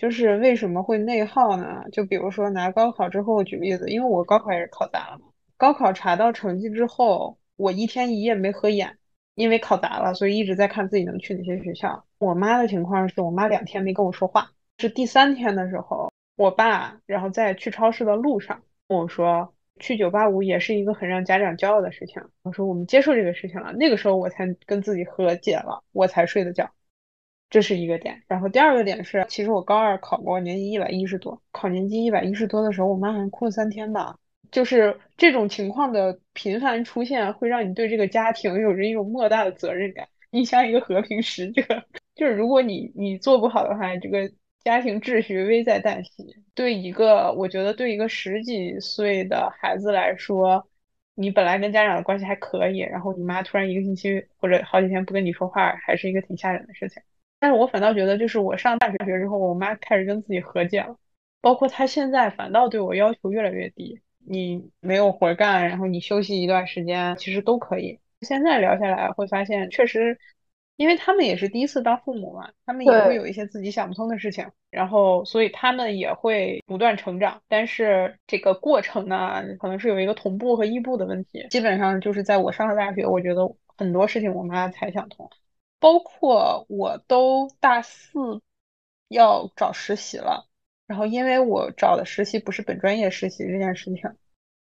[0.00, 1.84] 就是为什么会内耗呢？
[1.92, 5.26] 就比如说拿高考之后举例子，因为我高考也是考砸了嘛。
[5.58, 8.96] 高考查到成绩之后，我一天一夜没合眼，
[9.34, 12.02] 因为考砸了，所以一直在看自己能去哪些学校。
[12.16, 18.98] 我妈的情况是我妈两天没跟我说话，是第三天的时候，我爸然后在去超市的路上跟。
[19.00, 22.22] 我说去九八五也是一个很让家长骄傲的事情。
[22.42, 26.70] 我说我们接受这个事情了，那个时候我才跟自己和解了，我才睡的觉。
[27.50, 28.22] 这是一个点。
[28.26, 34.16] 然后第二个点是，其实我高二考过年级一百一十多，考年级一百一十多的时候，我妈好像哭了三天吧。
[34.50, 40.08] 就是这种情况的频繁出现，会让你对这个家庭有着一种莫大的责任感。
[40.30, 41.62] 你像一个和平使者，
[42.14, 44.30] 就是如果你你做不好的话，这个。
[44.62, 46.36] 家庭秩序危在旦夕。
[46.54, 50.68] 对一个，我觉得对一个十几岁的孩子来说，
[51.14, 57.02] 你本来跟家长的关系还可以，然后你妈突然一个星期或者好几天不跟你说话，还是一个挺吓人的事情。
[57.40, 60.96] 但是我反倒觉得，就是我上大学之后，我妈开始跟自己和解了，
[61.40, 64.00] 包括她现在反倒对我要求越来越低。
[64.24, 67.98] 你没有活干，然后你休息一段时间，其实都可以。
[68.20, 70.18] 现在聊下来会发现，确实。
[70.76, 77.42] 因为他们也是第一次当父母嘛，他们也会有一些自己想不通的事情，然后所以他们也会不断成长。
[77.48, 81.46] 但是这个过程呢，可能是有一个同步和异步的问题。
[81.50, 85.28] 基本上就是在我上了大学，我觉得很多事情我妈才想通，
[85.80, 88.40] 包括我都大四
[89.08, 90.46] 要找实习了，
[90.86, 94.02] 然后因为我找的实习不是本专业实习这件事情，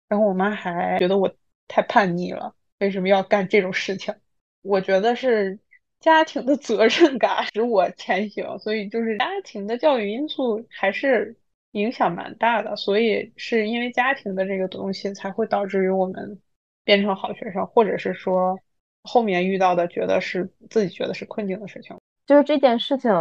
[0.08, 1.36] 然后我妈还觉得我
[1.68, 4.14] 太叛逆了，为什么要干这种事情？
[4.62, 5.60] 我觉得是
[6.00, 11.38] 家庭的责任感使我前行，所以就是家庭的教育因素还是
[11.72, 16.42] 影响蛮大的，所以是因为家庭的这个东西才会导致于我们
[16.84, 18.60] 变成好学生，或者是说
[19.06, 21.96] 后面遇到的觉得是自己觉得是困境的事情。
[22.26, 23.12] 就是这件事情，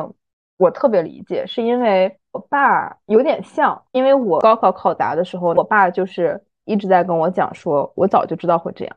[0.57, 8.97] 我特别理解，是因为我爸有点像，因为我高考考砸的时候，我爸就是一直在跟我讲说，我早就知道会这样，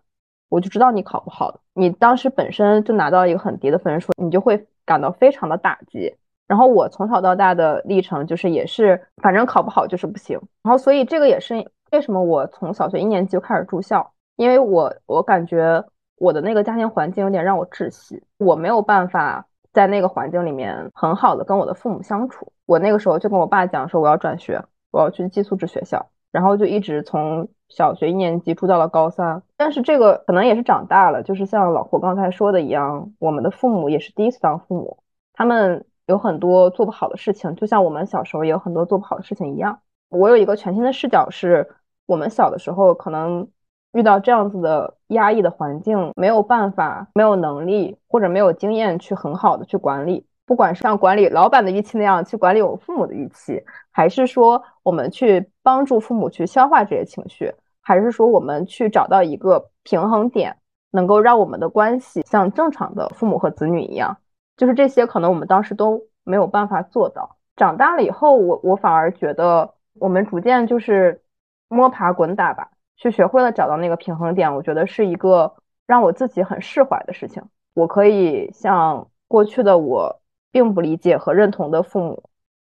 [0.49, 6.15] 我就知道你考不好，你当时本身就拿到一个很低的分数，你就会感到非常的打击。
[6.47, 10.39] 然后我从小到大的历程就是也是，反正考不好就是不行。
[10.63, 11.55] 然后所以这个也是
[11.91, 15.83] 为什么我从小学一年级就开始住校，因为我我感觉
[16.17, 22.51] 我的那个家庭环境有点让我窒息，我没有办法在那个环境里面很好的跟我的父母相处。
[22.65, 29.41] 我那个时候就跟我爸讲说我要转学，我要去寄宿制学校，然后就一直从小学一年级住到了高三。
[29.55, 34.97] 但是这个可能也是长大了，就是像老胡刚才说的一样，我们的父母也是第一次当父母，
[35.33, 39.81] 他们有很多做不好的事情，就像我们小时候也有很多做不好的事情一样。
[40.09, 41.69] 我有一个全新的视角，是
[42.05, 43.47] 我们小的时候可能
[43.93, 60.57] 遇到这样子的压抑的环境，没有办法、没有能力或者没有经验去很好的去管理，不管是像管理老板的预期那样去管理我父母的预期，还是说我们去帮助父母去消化这些情绪，还是说我们去找到一个平衡点，
[60.91, 64.17] 能够让我们的关系像正常的父母和子女一样。
[64.57, 67.37] 就是这些，可能我们当时都没有办法做到。
[67.55, 71.21] 长大了以后，我我反而觉得我们逐渐就是
[71.69, 74.53] 摸爬滚打吧，去学会了找到那个平衡点。
[74.53, 75.55] 我觉得是一个
[75.85, 77.43] 让我自己很释怀的事情。
[77.73, 82.29] 我可以向过去的我并不理解和认同的父母，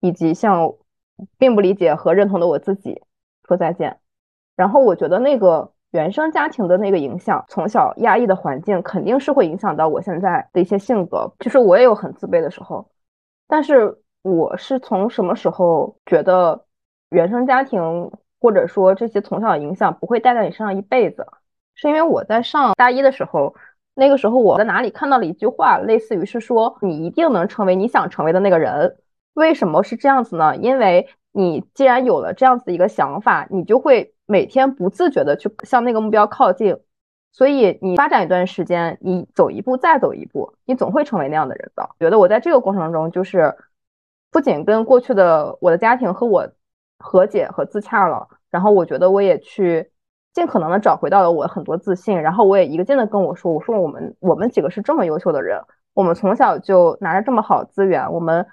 [0.01, 0.75] 以及向
[1.39, 3.01] 并不理解和认同的我自己
[3.47, 3.99] 说再见。
[4.57, 5.73] 然后我觉得那个。
[5.91, 11.33] 原生家庭的那个影响，从小压抑的环境肯定是会影响到我现在的一些性格。
[11.39, 12.91] 就是我也有很自卑的时候，
[13.47, 16.67] 但是我是从什么时候觉得
[17.09, 21.27] 原生家庭或者说这些从小的影响不会带在你身上一辈子？
[21.75, 23.55] 是因为我在上大一的时候，
[23.95, 28.97] 那个时候我在哪里看到了一句话，类似于是说你一定能成为你想成为的那个人。
[29.35, 30.57] 为什么是这样子呢？
[30.57, 34.15] 因为你既然有了这样子的一个想法，你就会。
[34.31, 36.77] 每天不自觉的去向那个目标靠近，
[37.33, 41.89] 所以你发展一段时间，你走一步再走一步，你总会成为那样的人的。
[41.99, 43.57] 觉得我在这个过程中，就是
[44.31, 46.47] 不仅跟过去的我的家庭和我
[46.99, 49.91] 和解和自洽了，然后我觉得我也去
[50.33, 55.61] 尽可能的找回到了我很多自信，然后我也一个劲的跟我说，我说我们我们几个是这么优秀的人，
[55.95, 58.47] 我们从小就拿着这么好资源，我们。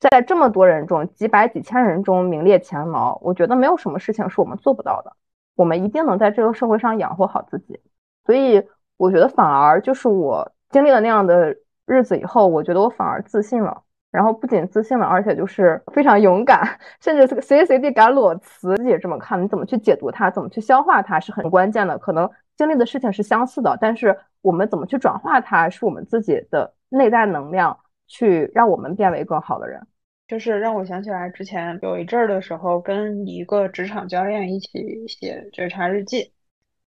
[0.00, 5.12] 在这么多人中，几百几千人中名列前茅，我觉得没有什么事情是我们做不到的。
[5.56, 7.80] 我们一定能在这个社会上养活好自己。
[8.24, 8.64] 所以，
[8.96, 13.82] 我觉得反而就是我经历了那样的日子以后，我觉得我反而自信了。
[14.10, 16.62] 然后不仅自信了，而且就是非常勇敢，
[17.00, 18.76] 甚至随时随地敢裸辞。
[18.76, 21.96] 自己也这么看，你怎么去解读它，怎么去消化它是很关键的。
[21.98, 27.78] 可能经历的事情是相似的，但是我们怎么去转化它，是我们自己的内在能量。
[28.10, 29.86] 去让我们变为更好的人，
[30.26, 36.32] 就是让我想起来之前有一阵儿的时候，跟一个职场教练一起写觉察日记。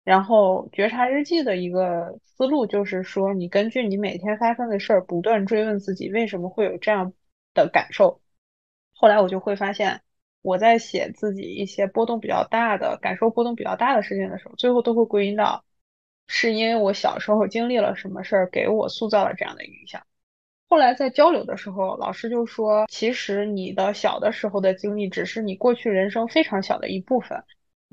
[0.05, 7.13] 然后觉察日记的一个思路就是说，你根据你每天发生的事儿，不断追问自己为什么会有这样
[7.55, 8.21] 的感受。
[8.95, 10.03] 后来我就会发现，
[10.43, 15.65] 我在写自己一些波动比较大的感受、波动比较大的事情的时候，最后都会归因到，
[16.27, 20.03] 是因为我小时候经历了什么事儿，给我塑造了这样的影响。
[20.69, 27.45] 后来在交流的时候，老师就说：“其实你的小的时候的经历只是你过去人生非常小的一部分。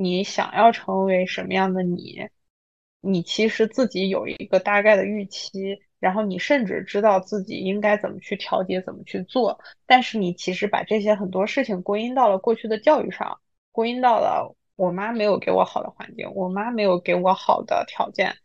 [0.01, 2.29] 你想要成为什么样的你，
[3.01, 9.59] 你其实自己有一个大概的预期，然后你甚至知道自己应该怎么去调节、怎么去做。
[9.85, 13.41] 但是你其实把这些很多事情归因到了过去的教育上，
[13.73, 18.37] 归因到了我妈没有给我好的环境，我妈没有给我好的条件。”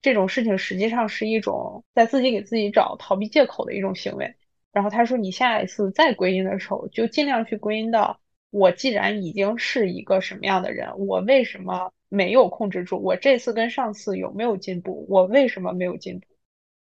[0.00, 4.34] 这种事情实际上是一种在自己给自己找逃避借口的一种行为。
[4.72, 8.21] 然后他说：“你下一次再归因的时候，就尽量去归因到
[8.52, 12.98] 我既然已经是一个什么样的人，我为什么没有控制住？
[13.02, 15.06] 我这次跟上次有没有进步？
[15.08, 16.26] 我为什么没有进步？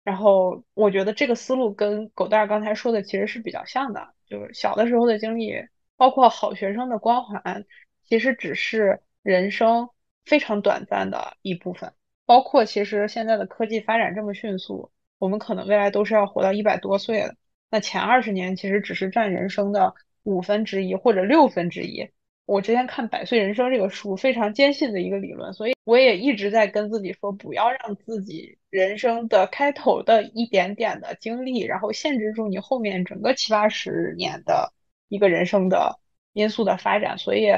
[0.04, 5.54] 然后我觉得这个思路跟狗蛋儿刚才说的其实是比较像的，就是小的时候的经历，
[5.96, 7.66] 包括好学生的光环，
[8.08, 9.90] 其实只是人生
[10.26, 11.94] 非常短暂的一部分。
[12.26, 17.36] 包括其实现在的科技发展这么迅速，我们可能未来都是要活到一百多岁的。
[17.70, 19.94] 那前二十年其实只是占人生的
[20.24, 22.10] 五分之一或者六分之一。
[22.46, 34.74] 我之前看《百岁人生》这个书，非常坚信的一个理论，所以我也一直在跟自己说，不要让自己人生的开头的一点点的经历，然后限制住你后面整个七八十年的
[35.10, 36.00] 一个人生的
[36.34, 37.20] 因素的发展。
[37.20, 37.50] 所以，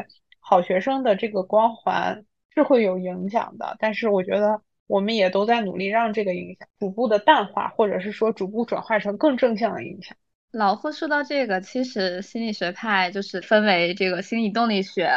[0.41, 10.17] 好学生的这个光环是会有影响的，但是我觉得我们也都在努力让这个影响逐步的淡化，或者是说逐步转化成更正向的影响。
[10.51, 15.09] 老霍说到这个，其实心理学派就是分为这个心理动力学，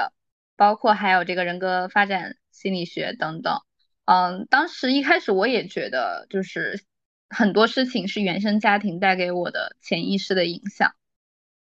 [0.57, 3.59] 包括还有这个人格发展心理学等等。
[4.05, 6.85] 嗯，当时一开始我也觉得，就是
[7.28, 10.95] 很多事情是原生家庭带给我的潜意识的影响。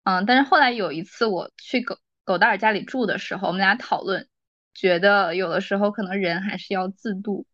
[0.03, 4.29] 嗯，但是后来有一次我去狗狗大尔家里住的时候，我们俩讨论，
[4.75, 7.47] 觉得有的时候可能人还是要自度，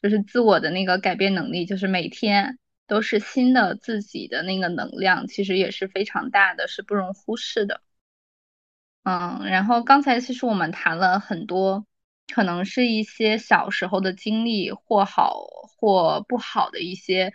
[0.00, 2.58] 就是自我的那个改变能力，就是每天。
[2.86, 7.80] 都是新的自己的那个能量，其实也是非常大的，是不容忽视的。
[9.04, 11.86] 嗯，然后刚才其实我们谈了很多，
[12.32, 15.44] 可能是一些小时候的经历，或好
[15.78, 17.32] 或不好的一些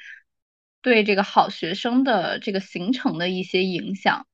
[0.82, 4.26] 对这个好学生的这个形成的一些影响。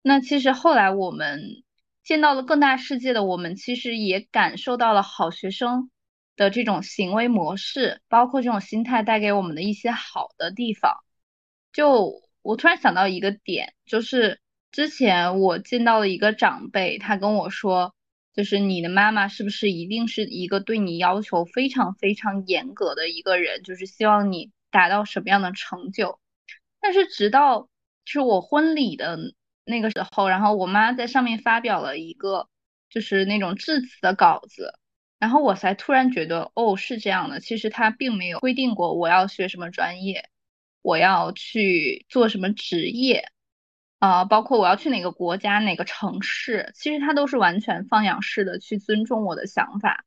[0.00, 1.62] 那其实后来我们
[2.02, 5.90] 见到了更大世界的我们，其实也感受到了好学生。
[6.38, 11.04] 的这种行为模式，包括这种心态带给我们的一些好的地方，
[11.72, 17.92] 就我突然想到一个点，就是之前我见到了一个长辈，他跟我说，
[18.32, 26.20] 就是你的妈妈是不是一定是一个对你要求非常非常严格的一个人，就是希望你达到什么样的成就？
[26.80, 27.68] 但是直到
[28.04, 29.18] 是我婚礼的
[29.64, 32.48] 那个时候，然后我妈在上面发表了一个
[32.88, 34.78] 就是那种致辞的稿子。
[35.18, 37.40] 然后我才突然觉得，哦，是这样的。
[37.40, 40.28] 其实他并没有规定过我要学什么专业，
[40.80, 43.24] 我要去做什么职业，
[43.98, 50.04] 啊，包括我要去哪个国家、哪个城市，其实他都是完全放养式的去尊重我的想法。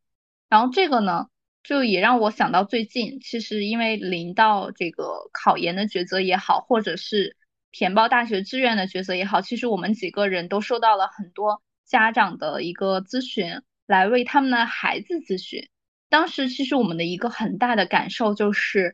[0.48, 1.28] 然后这个呢，
[1.62, 7.36] 就也让我想到最近，其实因为临到这个考研的抉择也好，或者是
[7.72, 13.62] 填报大学志愿的抉择也好，其实我们几个人都收到了很多家长的一个咨询。
[13.92, 15.68] 来为他们的孩子咨询。
[16.08, 18.94] 当时其实我们的一个很大的感受就是，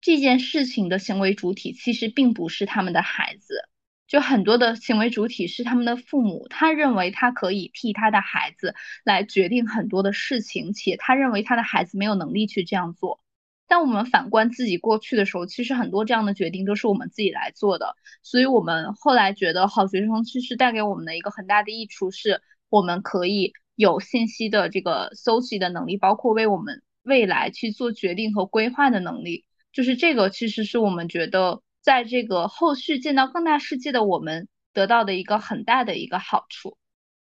[0.00, 3.68] 这件事情的行为主体其实并不是他们的孩子，
[4.06, 6.46] 就很多的行为主体是他们的父母。
[6.48, 13.20] 他认为他可以替他的孩子来决定很多的事情，且他认为他的孩子没有能力去这样做。
[13.66, 17.94] 但我们反观自己过去的时候，其实很多这样的决定都是我们自己来做的。
[18.22, 22.40] 所以我们后来觉得，好学生其实带给我们的一个很大的益处是，
[22.70, 23.52] 我们可以。
[23.78, 36.76] 有信息的这个搜集的能力，包括为我们未来去做决定和规划的能力，就是这个其实是我们觉得在这个后续见到更大世界的我们得到的一个很大的一个好处。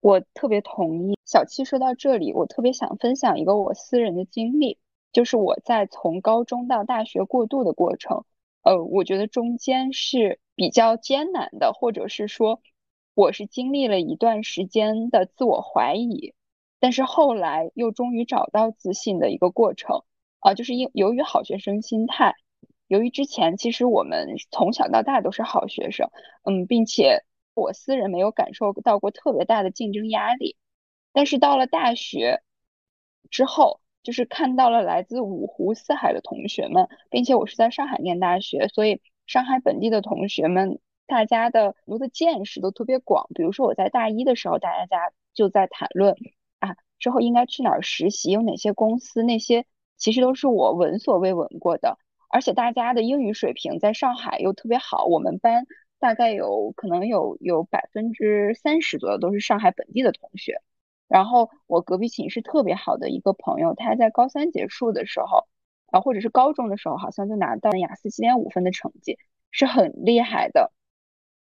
[0.01, 4.77] 我特别同意小七说到这里，我特别想分享一个我私人的经历，
[5.11, 8.27] 就是我在从高中到大学过渡的过程，
[8.61, 12.61] 呃，我觉得中间是比较艰难的，或者是说
[13.15, 16.35] 我是经历了一段时间的自我怀疑。
[16.83, 20.03] 但是后来又终于找到自信的一个过程
[20.41, 22.35] 啊，就是因由于好学生心态，
[22.89, 26.11] 由于之前其实我们从小到大都是好学生，
[26.43, 27.23] 嗯，并且
[27.55, 30.57] 我私人没有感受到过特别大的竞争压力，
[31.13, 32.43] 但是到了大学
[33.31, 43.29] 之后，就是看到了来自五湖四海的同学们，并且我是在上海念大学，所以上海本地的同学们，大家的很多的见识都特别广。
[43.37, 46.17] 比如说我在大一的时候，大家就在谈论。
[47.03, 48.31] 之后应该去哪儿实习？
[48.31, 49.25] 有哪些公司？
[49.25, 51.99] 那些其实都是我闻所未闻过的。
[52.31, 55.05] 而且大家的英语水平在上海又特别好。
[55.07, 55.67] 我们班
[55.99, 60.63] 大概有可能有有百分之三十左右都是上海本地的同学。
[61.09, 65.47] 然后我隔壁寝室特别好的一个朋友，他在高三结束的时候
[65.91, 69.19] 啊，或者是高中的时候，好像就拿到雅思七点五分的成绩，
[69.51, 70.73] 是很厉害的。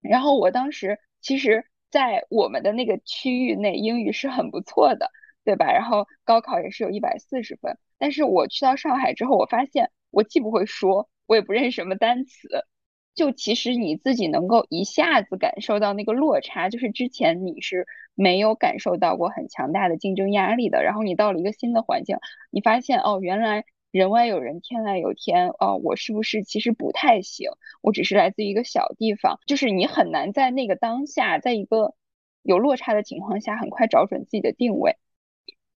[0.01, 5.11] 然后我当时其实，在我们的那个区域内，英语是很不错的。
[5.49, 5.73] 对吧？
[5.73, 12.67] 然后高考也是有一百四十分，但是我去到上海之后，我发现我既不会说，我也不认识什么单词。
[13.15, 20.83] 就其实你自己能够一下子感受到那个落差，就是之前你是没有感受到过很强大的竞争压力的。
[20.85, 22.19] 然后你到了一个新的环境，
[22.51, 27.49] 你发现哦，原来人外有人，天外有天，哦，我是不是其实不太行？
[27.81, 31.95] 我只是来自于一个小地方，就是你很难在那个当下，在一个
[32.43, 34.99] 有落差的情况下，很快找准自己的定位。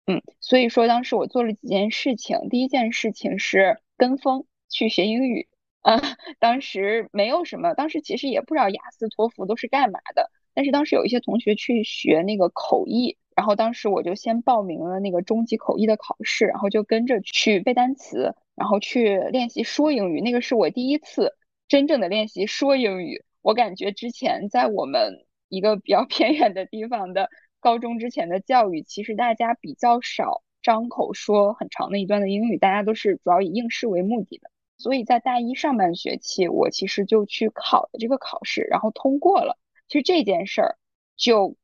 [0.10, 5.47] 嗯，所以说当时我做了几件事情，第一件事情是跟风去学英语
[5.82, 6.01] 啊，
[6.39, 13.18] 当时没有什么，当时其实也不知道雅思托福都是干嘛的，但是当时有一些同学去学那个口译。
[13.36, 20.20] 然后当时我就先报名了那个中级口译的考试，然后就跟着去背单词，然后去练习说英语。
[20.20, 21.34] 那个是我第一次
[21.70, 23.24] 真正的练习说英语。
[23.41, 27.30] 我感觉之前在我们一个比较 偏远的地方的
[27.60, 34.49] 高中之前的教育，其实大家比较少张口说很长的一段的英语，大家都是主要以应试为目的的。
[34.78, 39.57] 所以在大一上半学期，我其实就去考了这个考试，然后通过了。
[39.88, 40.78] 其实这件事儿
[41.16, 41.55] 就。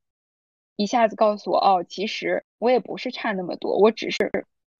[0.78, 4.30] 一下子告诉我，哦，其实我也不是差那么多，我只是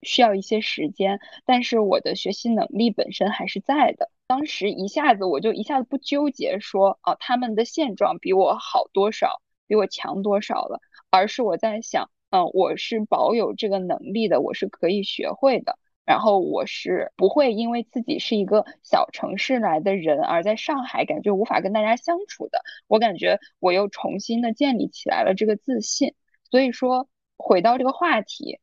[0.02, 4.10] 需要一些时间，但是我的学习能力本身还是在的。
[4.26, 15.78] 当时一下子我就一下子不纠结说，哦，他们的现状比我好多少，比我强多少了，而是我在想，嗯，我是保有这个能力的，我是可以学会的。
[16.04, 22.62] 然后我是不会因为自己是一个小城市来的人，而在上海感觉无法跟大家相处的。
[22.86, 26.14] 我感觉我又重新的建立起来了这个自信。
[26.48, 28.60] 所以说，回到这个话题，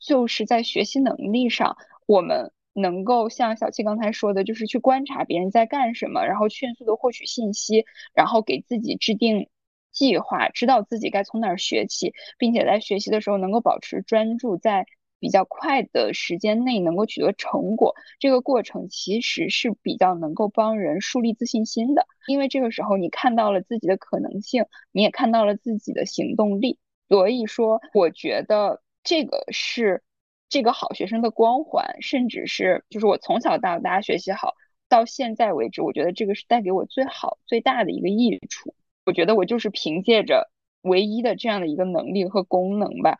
[0.00, 1.76] 就是在学习能力上，
[2.06, 9.50] 我们能够像小七刚才说的，就是去观察别人在干什么，然后迅速的获取信息，然后给自己制定
[9.92, 14.86] 计划，知道自己该从哪儿学起，并且在学习的时候能够保持专注，在。
[15.22, 26.78] 比较快的时间内能够取得成果，这个过程其实是比较能够帮人树立自信心的，因为这个时候你看到了自己的可能性，你也看到了自己的行动力。
[27.06, 30.02] 所以说，我觉得这个是
[30.48, 34.54] 这个好学生的光环，甚至是就是我从小到大学习好
[34.88, 38.74] 到现在为止，我觉得这个是带给我最好最大的一个益处。
[39.10, 40.48] 我觉得我就是凭借着
[40.82, 43.18] 唯一的这样的一个能力和功能吧。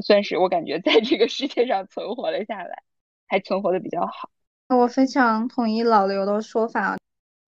[0.00, 2.84] 算是我感觉在这个世界上存活了下来，
[3.26, 4.30] 还存活的比较好。
[4.68, 6.96] 我非常同意老刘的说法。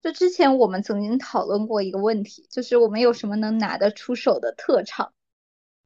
[0.03, 5.13] 就之前我们曾经讨论过一个问题，就是我们有什么能拿得出手的特长？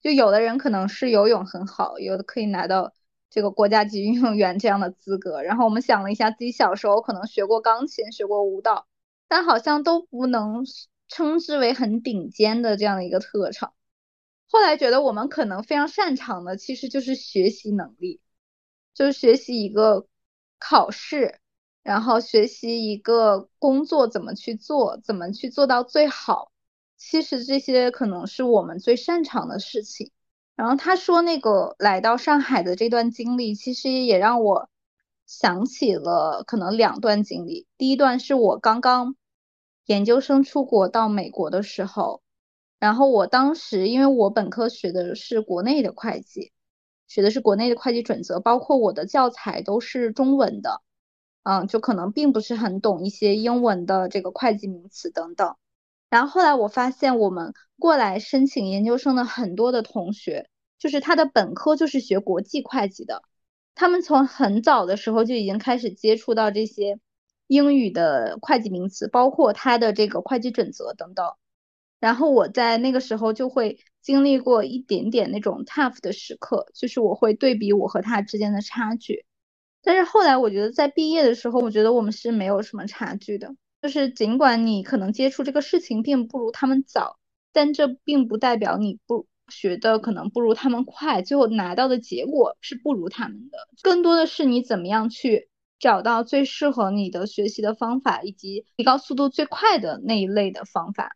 [0.01, 2.91] 就有的人可能是游泳很好，有的可以拿到
[3.29, 5.43] 这个国家级运动员这样的资格。
[5.43, 8.87] 然后我们想了一下，自己小时候可能学过钢琴，学过舞蹈，
[9.29, 10.65] 但好像都不能
[11.09, 13.73] 称之为很顶尖的这样的一个特长。
[14.47, 18.21] 后来觉得我们可能非常擅长的其实就是学习能力，
[18.93, 20.07] 就是学习一个
[20.57, 21.39] 考试，
[21.83, 26.51] 然后学习一个工作怎么去做，怎么去做到最好。
[26.97, 30.11] 其实这些可能是我们最擅长的事情。
[30.55, 34.69] 然后他说那个来到上海的这段经历，其实也让我
[35.25, 37.67] 想起了可能两段经历。
[37.77, 39.15] 第一段是我刚刚
[39.89, 42.21] 研究生出国到美国的时候。
[42.77, 46.51] 然后我当时，因为我本科学的是国内的会计，
[47.07, 50.83] 学的是国内的会计准则，包括我的教材都是中文的，
[51.41, 55.55] 嗯，就可能并不是很懂一些英文的这个会计名词等等。
[56.11, 63.23] 然后后来我发现，我们过来申请研究生的很多的同学，就是他的本科就是学国际会计的，
[63.73, 66.99] 他们从很早的时候就已经开始接触到这些
[67.49, 71.25] 英语的会计名词，包括它的这个会计准则等等。
[71.99, 79.25] 然后我在那个时候就会经历过一点点那种 tough 的时刻，就是我会对比我和他之间的差距。
[79.81, 83.55] 但是后来我觉得在毕业的时候，我觉得我们是没有什么差距的。
[83.81, 87.17] 就是尽管你可能接触这个事情并不如他们早，
[87.51, 93.57] 但这并不代表你不学的可能不如他们快，最后拿到的结果是不如他们的。
[93.81, 101.15] 更多的是你怎么样去找到最适合你的学习的方法，以及提高速度最快的那一类的方法。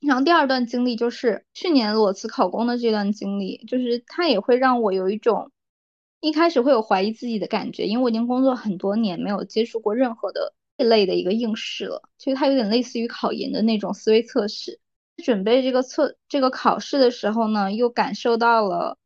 [0.00, 5.50] 然后第二段经历就是去年裸辞考公的这段经历，就是它也会让我有一种
[6.20, 14.78] 一开始会有怀疑自己的感觉，因为我已经工作很多年，没有接触过任何的这类的一个应试了，其实它有点类似于考研的那种思维测试。
[15.24, 18.96] 准备这个测这个考试的时候呢，又感受到了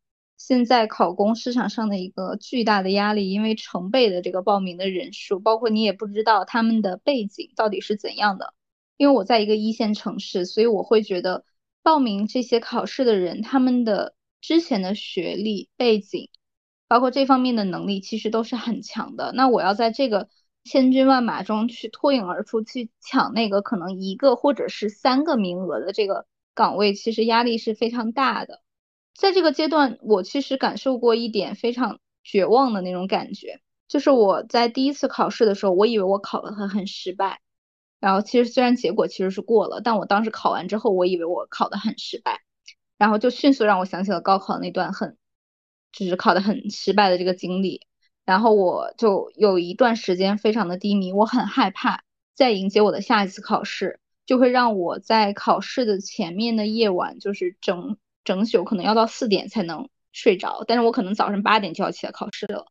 [0.45, 8.53] 现在考公市场上的一个巨大的压力，因为成倍的这个报名的人数，包括你也不知道他们的背景到底是怎样的。
[8.97, 11.45] 因为我在一个一线城市，所以我会觉得
[11.81, 16.29] 报名这些考试的人，他们的之前的学历背景，
[16.89, 19.31] 包括这方面的能力，其实都是很强的。
[19.31, 20.27] 那我要在这个
[20.65, 28.59] 千军万马中去脱颖而出，去抢那个可能一个或者是三个名额的这个岗位，其实压力是非常大的。
[29.15, 33.61] 在这个阶段，我其实感受过一点非常绝望的那种感觉。
[33.87, 37.41] 就是我在第一次考试的时候，我以为我考得很很失败，
[37.99, 42.41] 然后其实虽然结果其实是过了，但我当时考完之后，我以为我考的很失败，
[42.97, 45.15] 然后就迅速让我想起了高考那段很，
[45.91, 47.85] 就是考的很失败的这个经历，
[48.25, 52.03] 然后我就有一段时间非常的低迷，我很害怕
[52.33, 62.67] 再迎接我的下一次考试，就会让我在考试的前面的夜晚，就是整整宿可能要到四点才能睡着，但是我可能早上八点就要起来考试了。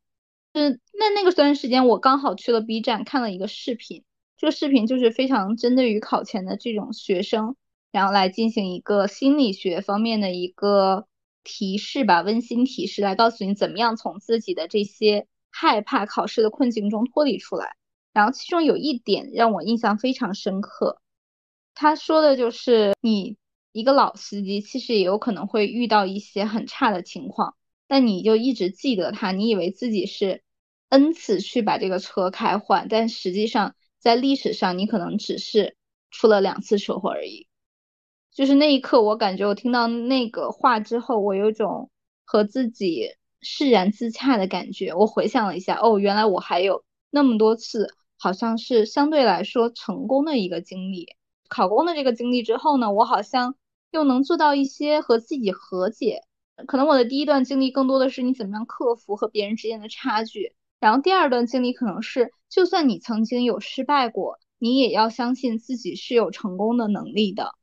[0.55, 4.05] 是那那个段时间，我刚好去了 B 站看了一个视频，
[4.37, 7.57] 这个视频就是非常针对于考前的这种学生，
[7.91, 11.07] 然后来进行一个心理学方面的一个
[11.43, 17.77] 提示吧，温馨提示，来告诉你怎么样从自己的这些害怕考试的困境中脱离出来。
[18.13, 21.01] 然后其中有一点让我印象非常深刻，
[21.75, 23.39] 他说的就是你
[23.73, 27.57] 一个老司机其实也有可能会遇到一些很差的情况。
[27.89, 30.43] 那你就一直记得他，你以为自己是
[30.89, 35.77] n 次去把这个车开坏，但实际上在历史上你可能只是
[36.11, 37.49] 出了两次车祸而已。
[38.33, 41.91] 就是那一刻，我感觉我听到那个话之后，我有种
[42.25, 43.11] 和自己
[43.43, 44.95] 释然自洽的感觉。
[44.95, 51.09] 我回想了一下，哦，原来我还有那么多次，好像是相对来说成功的一个经历。
[51.49, 53.55] 考公的这个经历之后呢，我好像
[53.93, 56.23] 又能做到一些和自己和解。
[56.67, 67.55] 可能我的第一段经历更多的是你怎么样克服和别人之间的差距，然后第二段经历可能是，就算你曾经有失败过，你也要相信自己是有成功的能力的，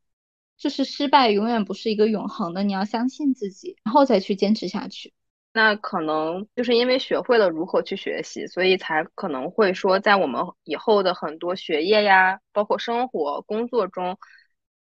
[0.58, 5.14] 就是失败永远不是一个永恒的，你要相信自己，然后再去坚持下去。
[5.54, 14.18] 那可能就是因为学会了如何去学习，所以才可能会说，在我们以后的很多学业呀，包括生活、工作中，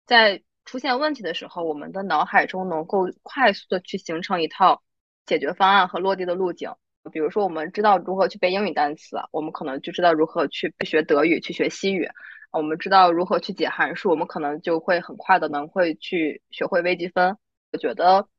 [0.06, 0.42] 在。
[0.70, 4.84] 出现问题的时候，我们的脑海中能够快速的去形成一套
[5.26, 6.72] 解决方案和落地的路径。
[7.12, 12.08] 比如说，我们知道如何去背英语单词，我们可能就知道如何去学德语、去学西语。
[12.52, 17.36] 我们知道如何去解函数，我们可能就会很快的能会去学会微积分。
[17.72, 18.30] 我觉得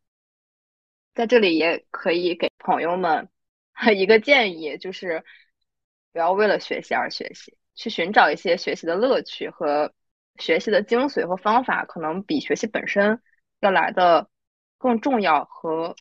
[1.14, 3.28] 在这里也可以给朋友们
[3.97, 5.24] 一个建议，就是
[6.12, 9.93] 不要为了学习而学习，去寻找一些学习的乐趣和。
[10.41, 13.20] 学习的精髓和方法可能比学习本身
[13.61, 14.28] 要来的
[14.78, 15.95] 更重要和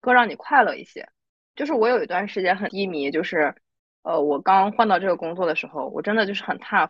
[0.00, 1.10] 更让你快乐一些。
[1.54, 3.54] 就是我有一段时间很低迷，就是
[4.02, 6.88] 呃，我刚换到这个工作的时候，我真的就是很 tough。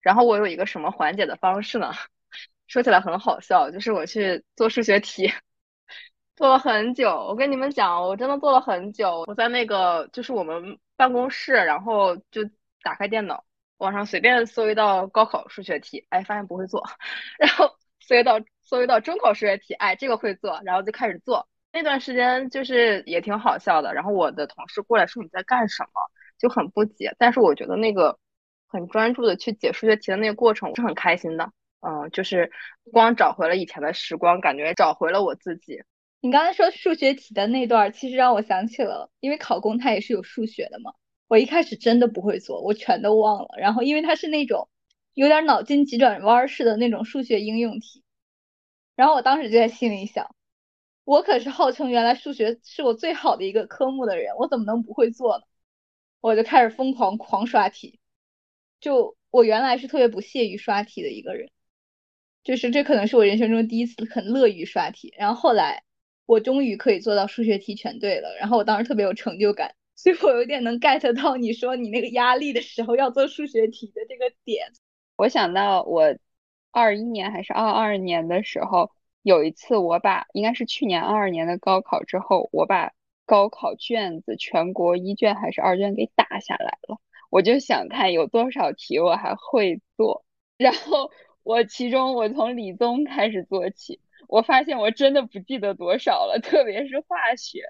[0.00, 1.92] 然后我有一个什么缓解的方式呢？
[2.66, 5.30] 说起来很好笑，就是我去做数学题，
[6.36, 7.10] 做了很久。
[7.10, 9.24] 我跟你们讲，我真的做了很久。
[9.26, 12.42] 我在那个就是我们办公室，然后就
[12.82, 13.44] 打开电脑。
[13.78, 16.84] 网上随便搜一道高考数学题，哎，发现不会做，
[17.38, 17.70] 然后
[18.00, 21.48] 搜一道搜一道中考数学题，哎，这个会做，然后就开始做。
[21.72, 23.94] 那段时间就是也挺好笑的。
[23.94, 25.90] 然后我的同事过来说你在干什么，
[26.38, 27.14] 就很不解。
[27.18, 28.18] 但是我觉得那个
[28.66, 31.52] 很专注的去解数学题的那个过程，我是很开心的。
[31.80, 32.50] 嗯，就是
[32.90, 35.80] 光找回了以前的时光，感觉找回了我自己。
[36.20, 40.92] 你刚才说数学题的那段，其实让我想起了，因为考公它也是有数学的嘛。
[41.28, 43.48] 我一开始真的不会做，我全都忘了。
[43.58, 44.68] 然后因为它是那种
[45.14, 48.02] 有点脑筋急转弯似的那种数学应用题，
[48.96, 50.34] 然后我当时就在心里想，
[51.04, 55.44] 我可是号称原来数学是我最好的一个科目的人，我怎么能不会做呢？
[56.20, 58.00] 我就开始疯狂狂刷题。
[58.80, 61.50] 就我原来是特别不屑于刷题的一个人，
[62.44, 65.12] 就是这可能是我人生中第一次很乐于刷题。
[65.18, 65.84] 然后后来
[66.26, 69.74] 我终于可以做到数学题全对了，然后我当时特别有成就感。
[69.98, 74.68] 所以我有点能 get 到你说你那个压力的时候要做数学题的这个点。
[75.16, 76.16] 我想到我
[76.70, 78.92] 二一年还是二二年的时候，
[79.22, 82.92] 有一次我把应该是去年二二年的高考之后，我把
[83.26, 87.00] 高考卷子全国一卷还是二卷给打下来了。
[87.28, 90.24] 我就想看有多少题我还会做，
[90.58, 91.10] 然后
[91.42, 97.64] 我其中我从理综开始做起，我发现我真的不记得多少了，特别是化学。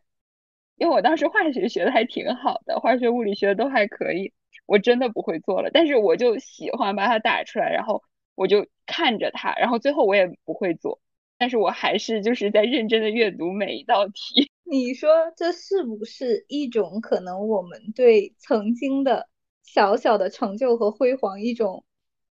[0.78, 4.32] 因为我当时化学学的还挺好的，化学、物理学的都还可以，
[4.66, 5.70] 我真的不会做了。
[5.72, 8.02] 但是我就喜欢把它打出来，然后
[8.34, 11.00] 我就看着它，然后最后我也不会做，
[11.36, 14.50] 但是我还是就是在认真的阅读每一道题。
[14.64, 19.28] 你说这是不是一种可能我们对曾经的
[19.64, 21.84] 小小的成就和辉煌一种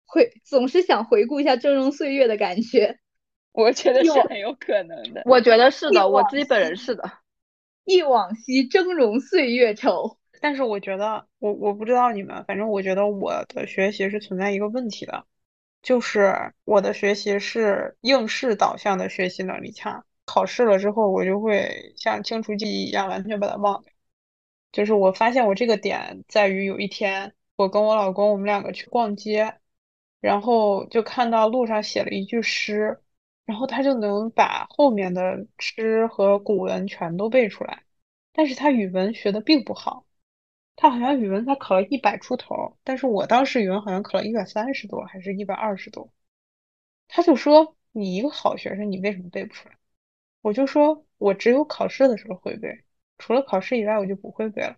[0.04, 2.98] 回总是想回顾一下峥嵘岁月的感觉？
[3.52, 5.22] 我觉得是很有可能的。
[5.24, 7.10] 我觉得是的，我自己本人是的。
[7.86, 15.24] 忆往昔峥嵘岁月稠，但是我觉得我我不知道你们，反正我觉得我的学习是存在一个问题的，
[15.82, 23.92] 就是我的学习是应试导向的学习能力差，考试了之后我就会像清除记忆一样完全把它忘掉，
[24.72, 29.54] 就是我发现我这个点在于有一天我跟我老公我们两个去逛街，
[30.20, 33.00] 然后就看到路上写了一句诗，
[33.46, 37.84] 然后他就能把后面的诗和古文全都背出来，
[38.32, 40.04] 但是他语文学的并不好。
[40.74, 46.12] 他好像语文才考了一百出头，但是我当时语文好像考了一百三十多，还是一百二十多。
[47.08, 49.76] 他就说：“你一个好学生，你为什么背不出来？”
[50.42, 52.84] 我就说：“我只有考试的时候会背，
[53.16, 54.76] 除了考试以外，我就不会背了。”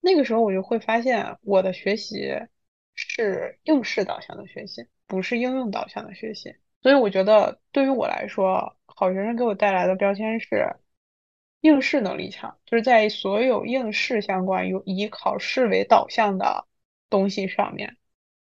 [0.00, 2.38] 那个时候我就会发现，我的学习
[2.94, 6.54] 是应试导向的学习，不是应用导向的学习。
[6.82, 10.76] 所以我觉得，对于我来说，好学生给我带来的标签是。
[11.62, 16.66] 应试能力强，就是在所有应试相关、有以考试为导向的
[17.10, 17.98] 东西上面，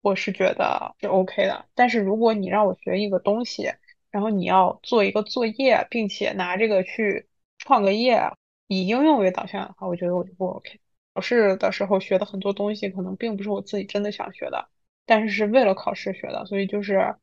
[0.01, 1.67] 我是觉得是 OK 的。
[1.75, 3.71] 但是如果你让我学一个东西，
[4.09, 7.27] 然后你要做一个作业，并且拿这个去
[7.59, 8.19] 创个业，
[8.65, 10.79] 以应用为导向的话，我觉得我就不 OK。
[11.13, 14.69] 考试的时候学的很多东西，可能并不是我自己真的想学的，
[15.05, 17.15] 但是是为了考试学的，所以就是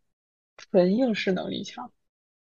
[0.61, 1.91] 纯应试能力强。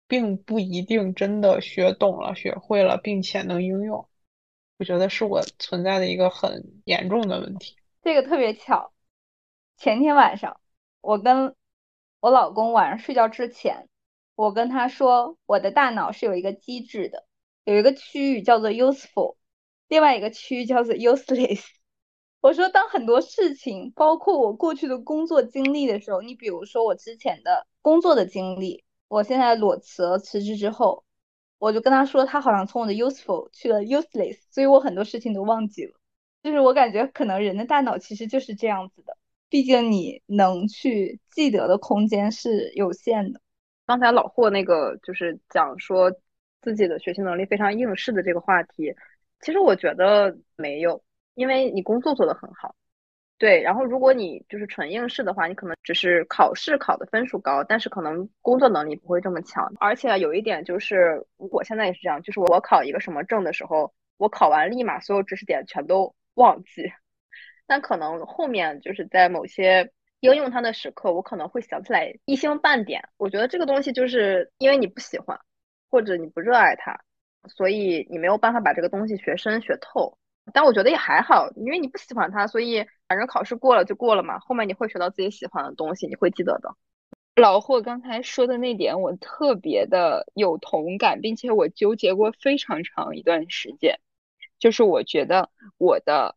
[0.08, 4.08] 并不一定真的学懂了、学会了，并且能应用。
[4.78, 7.74] 我觉得是我存在的一个很严重的问题。
[8.04, 8.92] 这个特别巧，
[9.76, 10.60] 前天晚上
[11.00, 11.56] 我跟
[12.20, 13.88] 我老公晚上睡觉之前，
[14.36, 17.26] 我跟他说，我的大脑是有一个机制的，
[17.64, 19.34] 有一个区域叫做 useful，
[19.88, 21.64] 另外一个区域叫做 useless。
[22.40, 28.82] 我说，当很多事情，包括我过去的工作经历的时候，你比如说我之前的工作的经历。
[29.06, 31.04] 我现在裸辞了辞职之后，
[31.58, 35.92] 我就跟他说，他好像从我的 useful 去了 useless，所以我很多事情都忘记了。
[36.42, 39.16] 就是我感觉可能人的大脑其实就是这样子的，
[39.48, 43.40] 毕竟你能去记得的空间是有限的。
[43.86, 46.10] 刚才老霍那个就是讲说
[46.62, 48.96] 自己的学习能力非常应试的这个话题，
[49.38, 52.74] 其实我觉得没有，因为你工作做得很好。
[53.38, 59.70] 对，然后如果你就是纯应试的话，你可能只是考试考的分数高，但是可能工作能力不会这么强。
[59.78, 66.90] 而且有一点就是，我现在也是这样，就是我考一个什么证的时候，我考完立马所有知识点全都忘记，
[67.68, 73.06] 但可能后面就是在某些应用它的时刻，我可能会想起来一星半点。
[73.18, 75.38] 我觉得这个东西就是因为你不喜欢，
[75.90, 76.98] 或者你不热爱它，
[77.50, 80.16] 所以你没有办法把这个东西学深学透。
[80.52, 84.38] 但我觉得也还好，因为你不喜欢它，所以反正考试过了就过了嘛。
[84.38, 86.74] 后面你会学到自己喜欢的东西，你会记得的。
[87.34, 93.98] 老霍刚才说的那点，我特别的有同感，并且我纠结过非常长一段时间。
[94.58, 96.36] 就是我觉得我的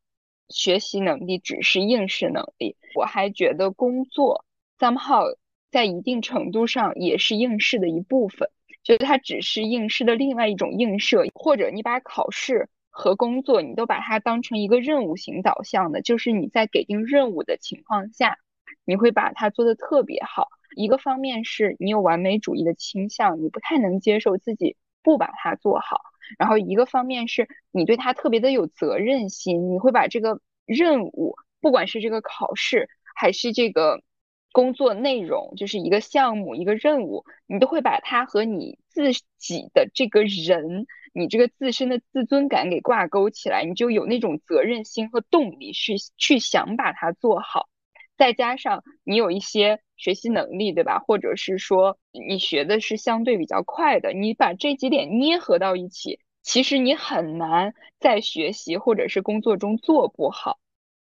[0.50, 4.44] 学习能力只是应试能力，我还觉得工作
[4.78, 5.38] somehow
[5.72, 8.50] 在一定程度上也是应试的一部分，
[8.84, 12.68] 就是它只是应试的另外一种映射，或者你把考试。
[13.00, 18.38] 和工作，你都把它当成一个任务型导向的，就是你在给定任务的情况下，
[18.84, 20.50] 你会把它做得特别好。
[20.76, 25.96] 一个方面是你有完美主义的倾向，你不太能接受自己不把它做好；
[26.38, 34.04] 然后一个方面是你对它特别的有责任心，你会把这个任务，不管是这个考试还是这个
[34.52, 40.86] 工作内容，就是一个项目一个任务，你都会把它和你自己的这个人。
[41.14, 47.70] 你这个自身的自尊感给挂钩起来，你就有那种责任心和动力去去想把它做好，
[48.18, 51.00] 再加上你有一些学习能力，对吧？
[51.00, 60.60] 或者是说你学的是相对比较快的，你把这几点捏合到一起，其实你很难在学习或者是工作中做不好。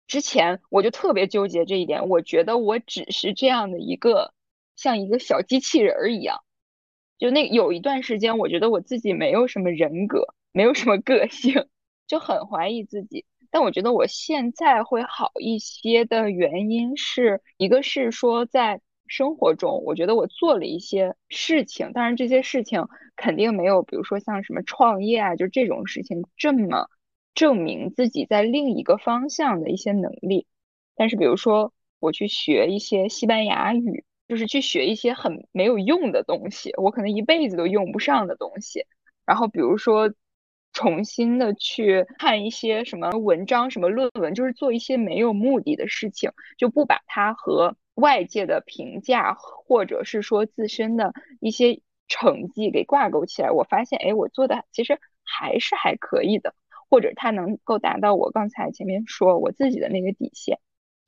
[0.07, 4.35] 之前我就特别纠结这一点，我觉得我只是这样的一个
[4.75, 6.43] 像一个小机器人儿一样。
[7.21, 11.67] 就那有一段时间，我觉得我自己没有什么人格，没有什么个性，
[12.07, 13.27] 就很怀疑自己。
[13.51, 26.89] 但我觉得我现在会好一些的原因是一个是说在生活中，我觉得我做了一些事情，当然这些事情肯定没有，比如说像什么创业啊，就这种事情这么
[27.35, 30.47] 证明自己在另一个方向的一些能力。
[30.97, 34.05] 但是比如说我去学一些西班牙语。
[34.31, 38.87] 就是去学一些很没有用的东西，我可能一辈子都用不上的东西。
[39.27, 40.15] 然后比如说，
[40.73, 53.51] 重新的去看一些什么文章、什么论文，就是做一些没有目的的事情，就不把它和外界的评价或者是说自身的一些成绩给挂钩起来。
[53.51, 56.55] 我发现，哎，我做的其实还是还可以的，
[56.89, 60.61] 或者它能够达到我刚才前面说我自己的那个底线。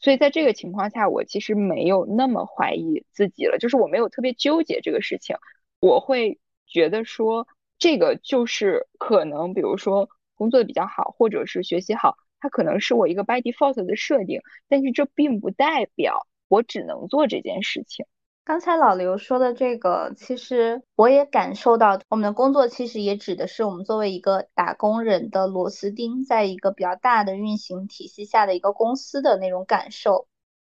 [0.03, 5.37] 所以在这个情况下，我其实没有那么怀疑自己了，就是我没有特别纠结这个事情，
[5.81, 7.47] 我会觉得说
[7.79, 18.05] 这个就是可能，比如说工作的比较好，或者是学习好，它可能是我一个 by default 的设定，但是这并不代表我只能做这件事情。
[18.45, 30.27] 刚才老刘说的这个，其实我也感受到，我们的工作其实也指的是我们作为一个打工人的螺丝钉，在一个比较大的运行体系下的一个公司的那种感受，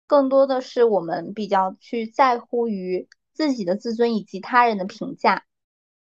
[0.08, 5.44] 更多的是我们比较去在乎于自己的自尊以及他人的评价，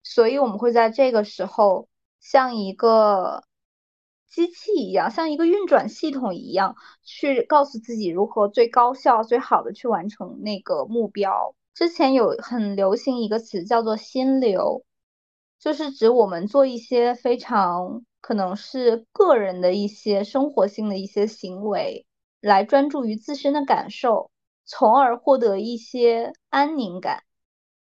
[0.02, 1.88] 所以我们会在这个时候
[2.18, 3.44] 像一个。
[4.32, 6.74] 机器一样，像一个运转系统一样，
[7.04, 11.54] 去告诉自己如何最高效、最好的去完成那个目标。
[11.74, 14.84] 之前有很流行一个词叫做“心流”，
[15.60, 22.06] 就是指我们做一些非常可能是个人的一些生活性的一些行为，
[22.40, 24.30] 来专注于自身的感受，
[24.64, 27.22] 从而获得一些安宁感。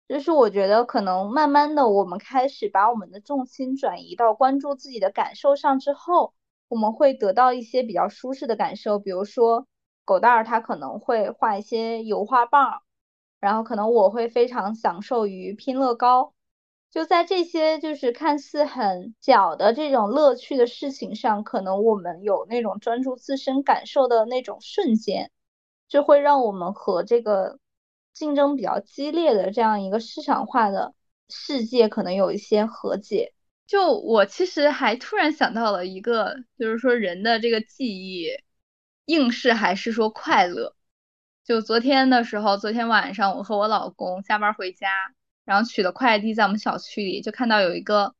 [0.08, 6.36] 就是我觉得可能慢慢的，我们开始把我们的重心转移到关注自己的感受上之后，
[6.68, 9.00] 我们会得到一些比较舒适的感受。
[9.00, 9.66] 比如说，
[10.06, 12.84] 狗蛋儿他可能会画一些油画棒，
[13.40, 16.34] 然后可能我会非常享受于拼乐高。
[16.92, 25.32] 就在这些就是看似很小的这种乐趣的事情上，可能我们有那种专注自身感受的那种瞬间，
[25.88, 27.58] 就会让我们和这个。
[28.16, 30.96] 竞争比较激烈的这样一个市场化的
[31.30, 33.34] 世界，可能有一些和解。
[33.68, 38.30] 就我其实还突然想到了一个，就是说人的这个记忆，
[39.06, 40.76] 应试还是说快乐。
[41.44, 44.88] 就昨天的时候，昨天晚上我和我老公下班回家，
[45.44, 48.16] 然后取了快递，在我们小区里就看到有一个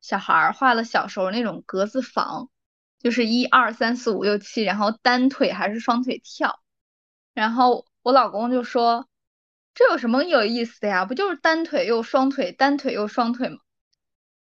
[0.00, 2.50] 小孩画了小时候那种格子房，
[2.98, 6.60] 就是一二三四五六七，然后单腿还是双腿跳，
[7.32, 9.06] 然后我老公就说。
[9.76, 11.04] 这有什么有意思的呀？
[11.04, 13.58] 不就是单腿又双腿，单腿又双腿吗？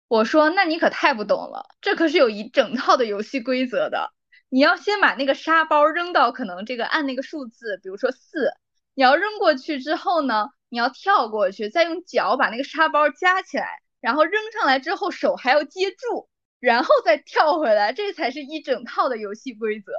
[0.07, 4.13] 我说，那你可太不懂了，这可是有一整套的游戏规则的。
[4.51, 8.53] 你要先把那个沙包扔到可能这个按那个数字，比如说四，
[8.93, 16.29] 你要扔过去之后呢，你要跳过去，再用脚把那个沙包夹起来，然后扔上来之后手还要接住，
[16.61, 19.95] 然后再跳回来，这才是一整套的游戏规则。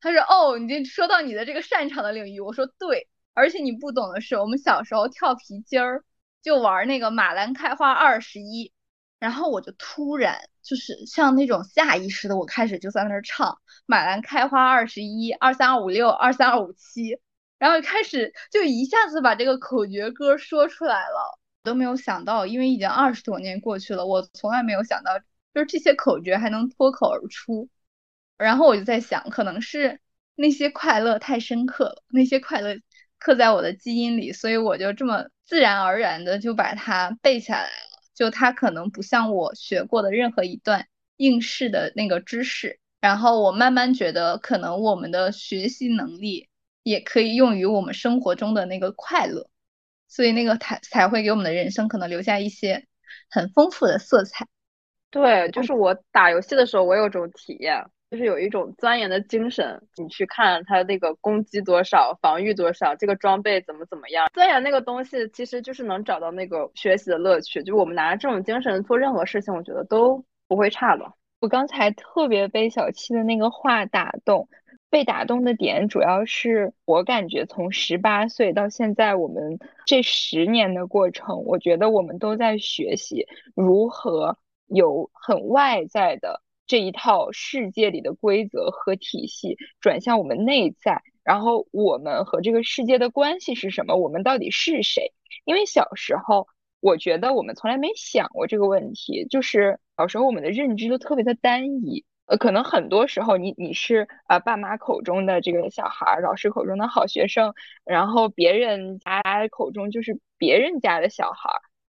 [0.00, 3.08] 他说，哦，你这说到你的这个擅长的领域，我说对。
[3.40, 6.04] 而且你不懂的是，我们小时候跳皮筋儿
[6.42, 8.70] 就玩那个马兰开花二十一，
[9.18, 17.18] 然后我就突然就是像那种下意识的，我开始就在那儿唱马兰开花二十一，二三二五六，二三二五七，
[17.58, 25.18] 然后开始就一下子把这个口诀歌说出来了，都没有想到，因为已经二十多年过去了，我从来没有想到，
[25.54, 27.70] 就是这些口诀还能脱口而出，
[28.36, 29.98] 然后我就在想，可能是
[30.34, 32.76] 那些快乐太深刻了，那些快乐。
[33.20, 38.00] 刻在我的基因里，所以我就这么自然而然的就把它背下来了。
[38.12, 46.48] 就它可能不像我学过的任何一段应试的那个知识，然后我慢慢觉得，可能我们的学习能力
[46.82, 49.48] 也可以用于我们生活中的那个快乐，
[50.06, 52.86] 所以那个才才会给我们的人生可能留下一些
[53.30, 54.46] 很丰富的色彩。
[55.10, 57.86] 对，就是我打游戏的时候，我有种体验。
[58.10, 67.62] 就是有一种钻研的精神，你去看它那个攻击多少，防御多少，这个装备怎么怎么样，钻研那个东西，其实就是能找到那个学习的乐趣。
[67.62, 71.04] 就我们拿着这种精神做任何事情，我觉得都不会差的。
[71.38, 74.48] 我刚才特别被小七的那个话打动，
[74.90, 84.36] 被打动的点主要是我感觉从十八岁到现在，我们这十年的过程，我觉得我们都在学习如何
[84.66, 86.42] 有很外在的。
[86.70, 93.96] 这一套世界里的规则和体系转向我们内在，然后我们和这个世界的关系是什么？
[93.96, 95.12] 我们到底是谁？
[95.44, 96.46] 因为小时候，
[96.78, 102.04] 我觉得我们从来没想过这个问题，就是小时候我们的认知都特别的单一。
[102.26, 107.52] 呃，可能很多时候你你是呃爸妈口中的这个小孩，老师口中的好学生，
[107.84, 111.50] 然后别人家口中就是别人家的小孩。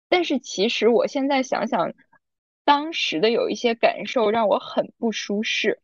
[0.08, 1.92] 但是其实我现在想想。
[2.70, 5.80] 当时的有一些感受让我很不舒适，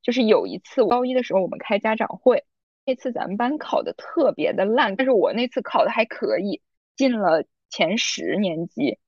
[0.00, 2.46] 就是有一次高一的时候我们开家长会，
[2.86, 6.62] 那次咱们班考的特别的烂，但是我那次考的还可以，
[6.96, 8.98] 进了前十年级。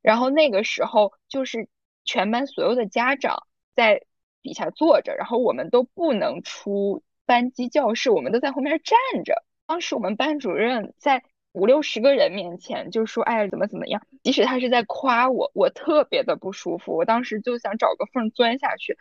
[0.00, 1.68] 然后那个时候就是
[2.06, 4.06] 全班所有的家长在
[4.40, 9.44] 底下坐着，然后我们都不能出班级教室，我们都在后面站着。
[9.66, 11.22] 当时我们班主任在。
[11.52, 14.02] 五六十个人面前就说，哎，怎么怎么样？
[14.22, 16.96] 即使他是在夸我，我特别的不舒服。
[16.96, 18.96] 我当时就想找个缝钻下去。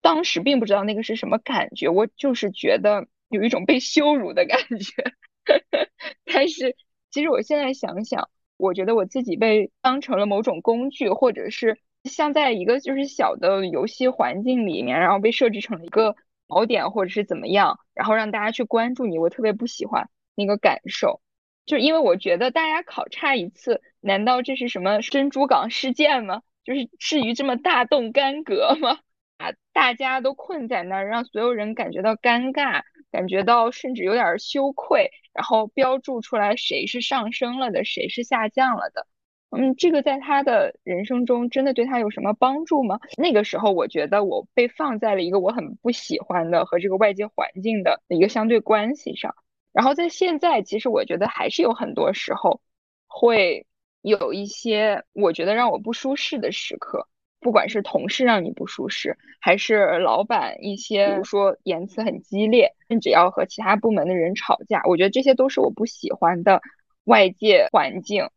[0.00, 5.12] 当时并不知道那个是什么感觉，我就是觉得有一种被羞辱的感觉。
[6.24, 6.76] 但是
[7.10, 16.14] 其实我现在想想，我觉得我自己被当成了某种工具，或者是像在一个就是小的游戏环境里面，然后被设置成了一个
[16.46, 21.21] 锚点或者是怎么样，然后让大家去关注你，我特别不喜欢那个感受。
[21.66, 26.42] 就是因为我觉得大家考差一次，难道这是什么珍珠港事件吗？
[26.64, 28.98] 就是至于这么大动干戈吗？
[29.36, 39.06] 把大家都困在那儿，让所有人感觉到尴尬，感觉到甚至有点羞愧，然后标注出来谁是上升了的，谁是下降了的。
[39.50, 43.00] 嗯，这个在他的人生中真的对他有什么帮助吗？
[43.18, 49.34] 那个时候我觉得我被放在了一个我很不喜欢的和这个外界环境的一个相对关系上。
[49.72, 52.60] 然后在现在，其实我觉得还是有很多时候
[53.06, 53.66] 会
[54.02, 57.08] 有一些我觉得让我不舒适的时刻，
[57.40, 66.60] 不管是同事让你不舒适，还是老板一些比如说言辞很激烈，甚至要和其他部门的人吵架，我觉得这些都是我不喜欢的
[67.04, 68.28] 外界环境。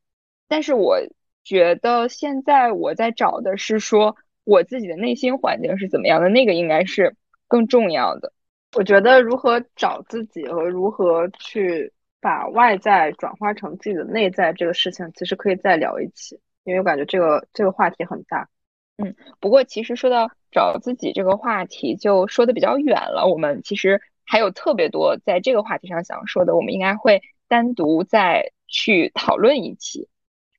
[0.48, 1.00] 但是我
[1.44, 7.16] 觉得现在我在找的是说我自己的内心环境是怎么样的，那个应该是
[7.48, 8.32] 更重要的。
[8.76, 18.50] 我觉得如何找自己和如何去把外在转化成自己的内在这个事情，其实可以再聊一期，因为我感觉这个这个话题很大。
[18.98, 23.28] 嗯，不过其实说到找自己这个话题，就说的比较远了。
[23.32, 30.10] 我们其实还有特别多在这个话题上想说的，我们应该会单独再去讨论一期。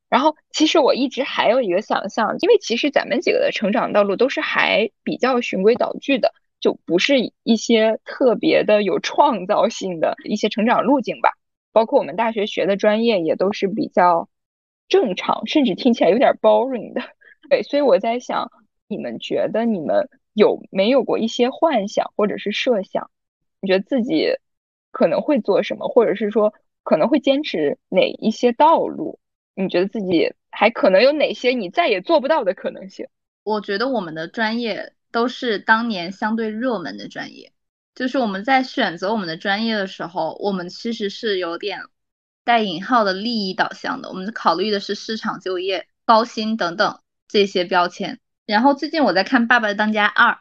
[0.08, 6.32] 然后，其实我一直还有一个想象，因为其实咱们几个的成长道路都是还比较循规蹈矩的。
[6.58, 11.32] 就不是一些特别的有创造性的一些成长路径吧，
[11.72, 14.28] 包括我们大学学的专业也都是比较
[14.88, 17.02] 正常，甚至听起来有点 boring 的。
[17.50, 18.50] 对，所以我在想，
[18.88, 23.10] 你们觉得你们有没有过一些幻想或者是设想？
[23.60, 24.36] 你觉得自己
[24.90, 29.18] 可能会做什么，或者是说可能会坚持哪一些道路？
[29.54, 33.06] 你觉得自己还可能有哪些你再也做不到的可能性？
[33.44, 34.94] 我觉得我们的专业。
[35.16, 37.50] 都是当年相对热门的专业，
[37.94, 41.80] 就是我们在选择我们的专业的时候，我们其实是有点
[42.44, 48.20] 带引号的利益导向的，我们考虑的是市场就业、高薪等等这些标签。
[48.44, 50.32] 然后最近我在看《爸爸当家二》，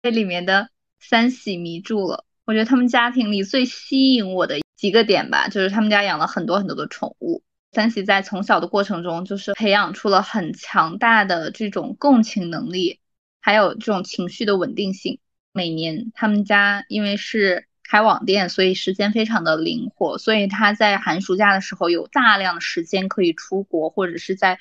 [0.00, 0.70] 被里面的
[1.00, 2.24] 三喜迷住了。
[2.44, 7.42] 我觉得他们家庭里最吸引我的几个点吧，就是他们家养了很多很多的宠物。
[7.72, 12.99] 三喜在从小的过程中，就是培养出了很强大的这种共情能力。
[13.40, 15.18] 还有这种情绪的稳定性。
[15.52, 24.60] 每年他们家因为是开网店，所以时间非常的灵活，所以他在寒暑假的时候有大量的时间可以出国或者是在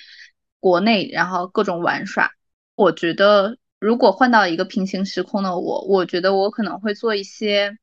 [0.60, 2.32] 国内，然后各种玩耍。
[2.76, 7.78] 我觉得如果换到一个平行时空的我，我觉得我可能会做一些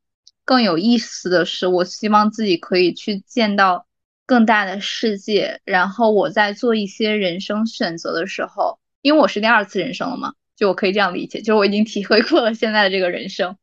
[0.44, 1.68] 更有意思的事。
[1.68, 3.86] 我希望自己可以去见到
[4.26, 10.34] 更大的世界，然后我在做一些人生选择的时候，因为我是第二次人生了嘛。
[10.56, 13.56] 就我可以这样理解，就是我已经体会过了现在的这个人生，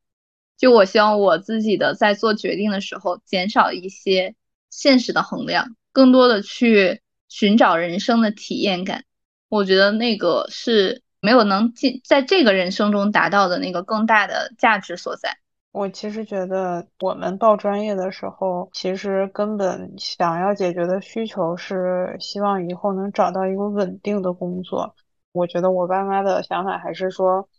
[0.58, 4.36] 就我希望我自己的在做决定的时候，减少一些
[4.70, 9.06] 现实的衡量，更多的去寻找人生的体验感。
[9.50, 15.38] 我觉得那个是没有能进在这个人生中达到的那个更大的价值所在。
[15.72, 24.96] 我其实觉得我们报专业的时候，其实根本想要解决的需求是希望以后能找到一个稳定的工作。
[25.34, 27.50] 我觉得我爸妈的想法还是说，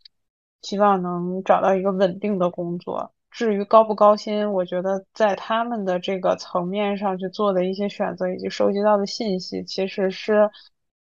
[0.62, 3.12] 希望能找到一个稳定的工作。
[3.30, 10.50] 至于高不高薪，我觉得在他们的这个层面上去做的一些选择以及收集到的信息，其实是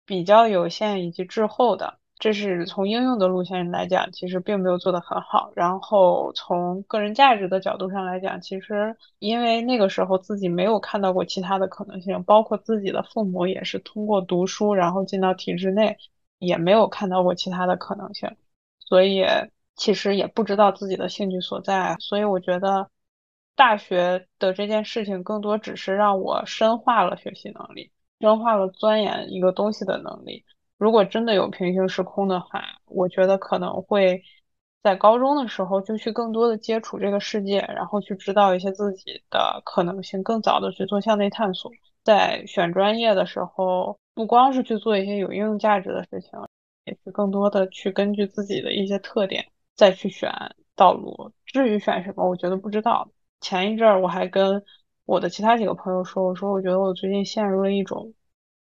[0.04, 1.98] 比较有限以及滞后的。
[2.18, 5.52] 这是从应用的路线来讲，其实并没有做得很好。
[5.54, 15.96] 然后从个人价值的角度上来讲，其实因为那个时候自己没有看到过其他的可能性，包括自己的父母也是通过读书然后进到体制内。
[16.38, 18.36] 也没有看到过其他的可能性，
[18.78, 19.24] 所以
[19.76, 21.96] 其实也不知道自己的兴趣所在。
[22.00, 22.90] 所以我觉得
[23.56, 30.44] 大学的这件事情更多只是让我深化了学习能力，深化了钻研一个东西的能力。
[30.76, 34.22] 如果真的有平行时空的话，我觉得可能会
[34.80, 41.72] 在高中的时候就去更多的接触这个世界，然后去知道一些自己的可能性，更早的去做向内探索。
[42.02, 43.98] 在选专业的时候。
[44.14, 46.30] 不光是去做一些有应用价值的事情，
[46.86, 49.46] 也是更多的去根据自己的一些特点
[49.76, 50.28] 再去选
[50.74, 51.30] 道路。
[51.46, 53.08] 至于选什么，我觉得不知道。
[53.40, 54.64] 前一阵儿我还跟
[55.04, 58.12] 我的其他几个朋友说，我说我觉得我最近陷入了一种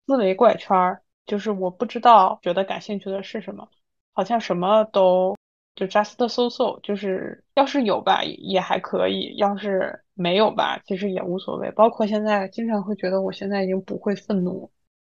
[0.05, 3.69] 思维怪圈儿，就是我不知道觉得感兴趣的是什么，
[4.11, 5.37] 好像什么都
[5.79, 11.71] 就 just so so，就是要是有吧也还可以，要是没有吧其实也无所谓。
[11.71, 14.71] 包括现在经常会觉得我现在已经不会愤怒。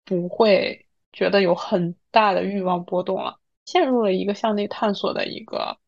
[0.09, 5.79] 不会觉得有很大的欲望波动了，陷入了一个向内探索的一个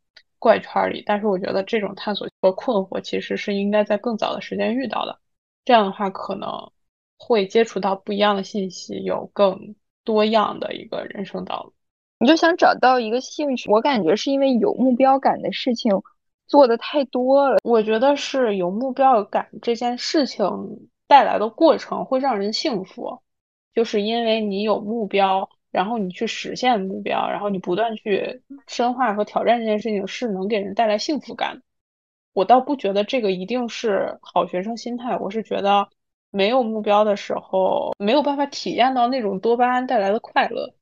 [0.40, 1.04] 怪圈里。
[1.06, 5.20] 但是我觉得这种探索和困惑其实是应该在更早的时间遇到的，
[5.64, 6.72] 这样的话可能
[7.16, 11.72] 会接触到不一样的信息，有更多样的一个人生道路。
[12.20, 16.02] 你就想找到一个兴趣，我感觉是因为有目标感的事情
[16.46, 17.58] 做的太多了。
[17.62, 23.20] 我觉得是有目标感这件事情带来的过程会让人幸福，
[23.72, 31.62] 就是因为你有目标，然后你去实现目标，然后你不断去深化和挑战这件事情，是能给人带来幸福感。
[32.32, 35.88] 我倒不觉得这个一定是好学生心态，我是觉得
[36.30, 40.74] 没有目标的时候没有办法体验到那种多巴胺带来的快乐。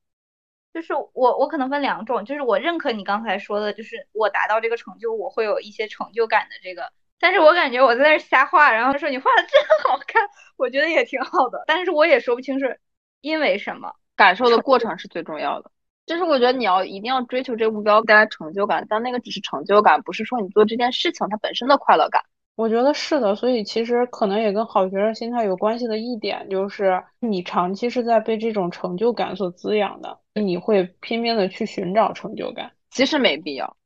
[0.76, 6.92] 就是我，我可能分两种，就是我认可你刚才说的，就是我达到这个成就，我会有一些成就感的这个。
[7.18, 10.22] 但是我感觉我在那瞎画，然后说你画的真好看，
[10.58, 11.64] 我觉得也挺好的。
[11.66, 12.78] 但是我也说不清是
[13.22, 15.70] 因为什么，感受的 过程是最重要的。
[16.04, 22.22] 就是我觉得你要一定要追求这个目标带来成就感，但那个只是成就感，不是说你做这件事情它本身的快乐感。
[22.56, 32.72] 我觉得是的，所以其实可能也跟好学生心态有关系的一点，就是你长期是在被这种成就感所滋养的，你会拼命的去寻找成就感。
[32.90, 33.76] 其实没必要，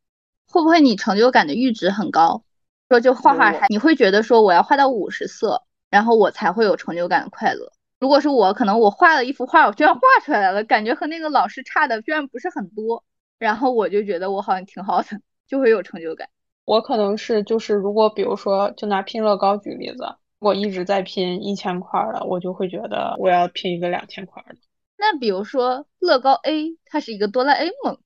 [0.49, 2.45] 会不会你成就感的阈值很高？
[2.89, 7.73] 说就画画，你会觉得说我要画到五十色，然后我才会有成就感的快乐。
[7.99, 13.03] 如果是我，可能我画了一幅画，我居然画出来了，感觉和那个老师差的居然不是很多，
[13.37, 16.29] 然后我就觉得我好像挺好的，就会有成就感。
[16.71, 20.05] 我可能是就是，如果比如说，就拿拼乐高举例子，
[20.39, 24.55] 我一直在拼一千块的，我就会觉得我要拼一个两千块的。
[24.97, 27.97] 那比如说乐高 A，它是一个哆啦 A 梦；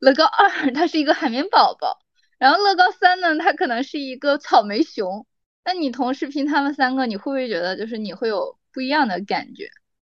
[0.00, 1.96] 乐高二，它是一个海绵宝宝；
[2.36, 5.26] 然后乐高三呢，它可能是一个草莓熊。
[5.64, 9.70] 那你同时拼他们三个，你会不会觉得就是你会有不一样的感觉？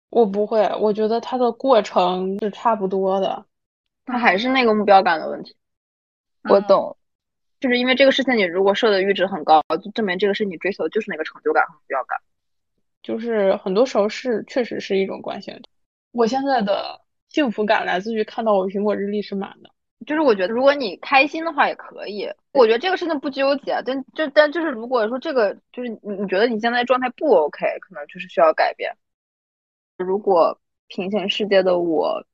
[0.09, 3.45] 我不会，我觉得它的过程是差不多的，
[4.07, 5.55] 它还是那个目标感的问题。
[6.49, 6.97] 我懂。
[7.61, 12.19] 就是因为这个事情，你如果设的阈值很高，就证明这个是你追求的就是那个成就感和目标感。
[13.03, 15.61] 就是很多时候是确实是一种惯性。
[16.13, 19.71] 我现在的幸福感来自于看到我苹果日历是满的。
[20.07, 23.83] 就是我觉得如果你开心的话也可以，我觉得这个事情不纠结。
[23.85, 28.97] 但就但就是如果说这个就是你你觉得你现在状态不 OK，可能就是需要改变。
[29.97, 32.25] 如果平行世界的我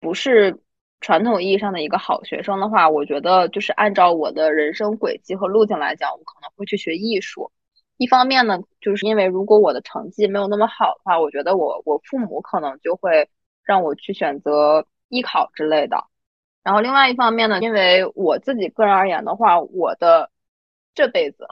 [0.00, 0.60] 不是。
[1.00, 7.50] 传统意义上的一个好学生的话，我觉得就是按照我的人生轨迹和路径来讲，我可能会去学艺术。
[7.96, 13.30] 一方面呢，就是因为如果我的成绩没有那么好的话，我觉得我我父母可能就会
[13.64, 16.04] 让我去选择艺考之类的。
[16.62, 20.30] 然后另外一方面呢，因为我自己个人而言的话，我的
[20.94, 21.46] 这辈子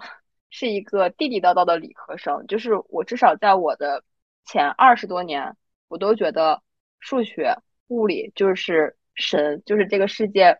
[0.51, 4.05] 是一个地地道道的理科生，就是我至少在我的
[4.45, 5.57] 前二十多年，
[5.89, 6.63] 我都觉得
[7.01, 8.98] 数学、物理就是。
[9.19, 10.59] 神就是这个世界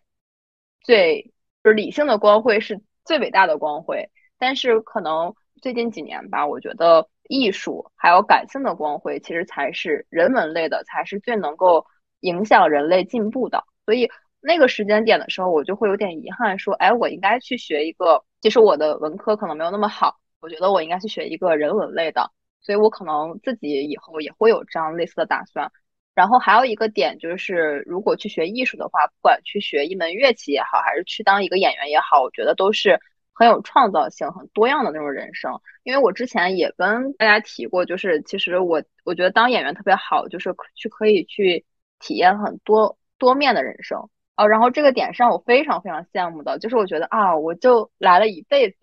[0.83, 1.33] 最
[1.65, 11.87] 就是理性的光辉是最伟大的光辉，但是可能最近几年吧，我觉得艺术还有感性的光辉其实才是人文类的，才是最能够
[12.21, 13.65] 影响人类进步的。
[13.85, 22.31] 所以那个时间点的时候，我就会有点遗憾，说，哎，我应该去学一个，其实我的文科可能没有那么好，我觉得我应该去学一个人文类的，
[22.61, 25.73] 所以我可能自己以后也会有这样类似的打算。
[26.19, 33.01] 然后还有一个点就是，如果去学艺术的话，不管去学一门乐器也好，还是去当一个演员也好，我觉得都是
[33.33, 35.53] 很有创造性、很多样的那种人生。
[35.85, 41.65] 因为我之前也跟大家提过，就是其实我我觉得当演员特别好，就是去可以去
[42.01, 44.49] 体验很多多面的人生哦。
[44.49, 48.79] 然后这个点上我非常非常羡慕的，就是我觉得啊，我就来了一辈子，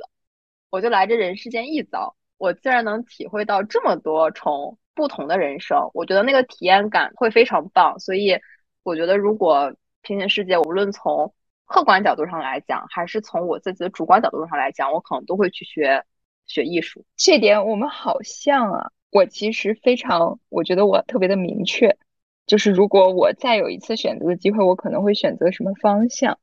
[0.70, 4.78] 我就来这人世间一遭，我竟然能体会到这么多重。
[4.96, 8.00] 不同的人生，我觉得那个体验感会非常棒。
[8.00, 8.40] 所以，
[8.84, 11.34] 我觉得如果平行世界，无论从
[11.66, 16.04] 客观角度上来讲，还是从我自己的主观角度上来讲，我可能都会去学
[16.48, 17.06] 学艺术。
[17.18, 21.98] 这点我们好像啊，我其实非常，我觉得我特别的明确，
[22.46, 26.40] 就是如果我再有一次选择的机会，我可能会选择什么方向？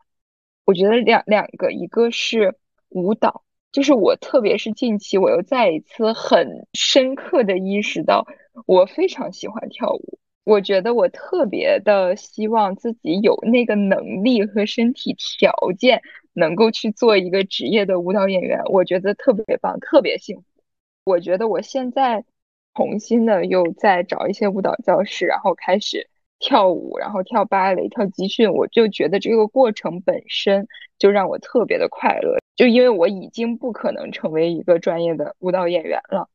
[0.64, 2.56] 我觉得两两个，一个是
[2.88, 8.26] 舞蹈，就是我特别是近期，我又再一次很深刻的意识到。
[8.66, 16.02] 我非常喜欢跳舞，我觉得我特别的希望自己有那个能力和身体条件，
[16.34, 18.60] 能够去做一个职业的舞蹈演员。
[18.66, 20.44] 我觉得特别棒，特别幸福。
[21.04, 22.24] 我觉得我现在
[22.74, 28.52] 重新的又在找一些舞蹈教室，然后开始跳舞，然后跳芭蕾、跳集训。
[28.52, 30.68] 我就觉得这个过程本身
[30.98, 36.28] 就让我特别的快乐，就因为我已经不可能成为一个专业的舞蹈演员了。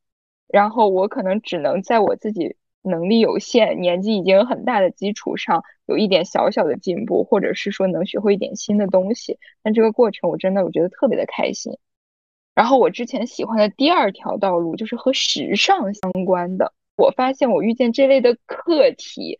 [0.47, 9.39] 然后我可能只能在我自己能力有限、年纪已经很大的基础上，有一点小小的进步，或者是说能学会一点新的东西。
[9.61, 11.77] 但这个过程我真的我觉得特别的开心。
[12.55, 16.73] 然后我之前喜欢的第二条道路就是和时尚相关的。
[16.95, 19.37] 我发现我遇见这类的课题、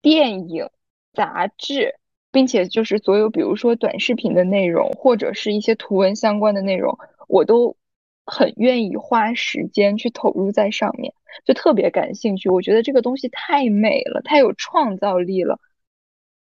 [0.00, 0.68] 电影、
[1.12, 1.96] 杂志，
[2.32, 6.98] 并且就是所有比如说短视频的内容，或者是一些图文相关的内容，
[7.28, 7.76] 我都
[8.26, 11.12] 很愿意花时间去投入在上面，
[11.44, 12.48] 就特别感兴趣。
[12.48, 15.60] 我觉得这个东西太美了，太有创造力了，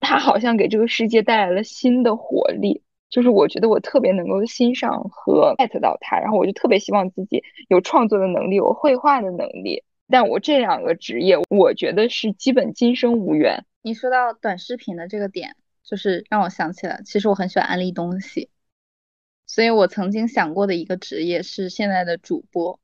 [0.01, 2.83] 它好像给这个世界带来了新的活力。
[3.11, 9.83] 就是我觉得我特别能够欣赏和 get 到它，然后我就特别希望自己有创作的能力，有绘画的能力。
[10.09, 13.67] 但我这两个职业，我觉得是基本今生无缘。
[13.83, 18.51] 你说到短视频的这个点，就是让我想起来，其实我很喜欢安利东西，
[19.47, 22.81] 所以我曾经想过的一个职业是现在的主播，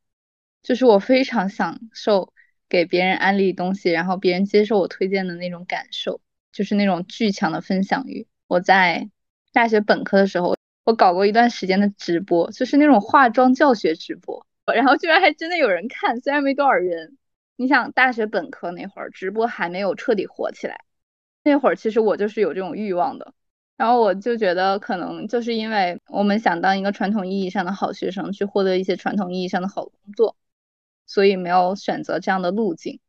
[0.62, 2.32] 就是我非常享受
[2.68, 6.20] 给别人安利东西，然后别人接受我推荐的那种感受，
[6.52, 8.26] 就是那种巨强的分享欲。
[8.46, 9.10] 我在。
[9.50, 10.54] 大学本科的时候，
[10.84, 17.16] 我搞过一段时间的直播，就是那种化妆教学直播，然后居然还真的有人看，虽然没多少人。
[17.56, 20.84] 你想，大学本科那会儿，直播还没有彻底火起来，
[21.48, 23.32] 那会儿其实我就是有这种欲望的。
[23.78, 30.36] 然后我就觉得，可能就是因为我们想当一个传统意义上的好学生，去获得一些传统意义上的好工作，
[31.06, 33.00] 所以没有选择这样的路径。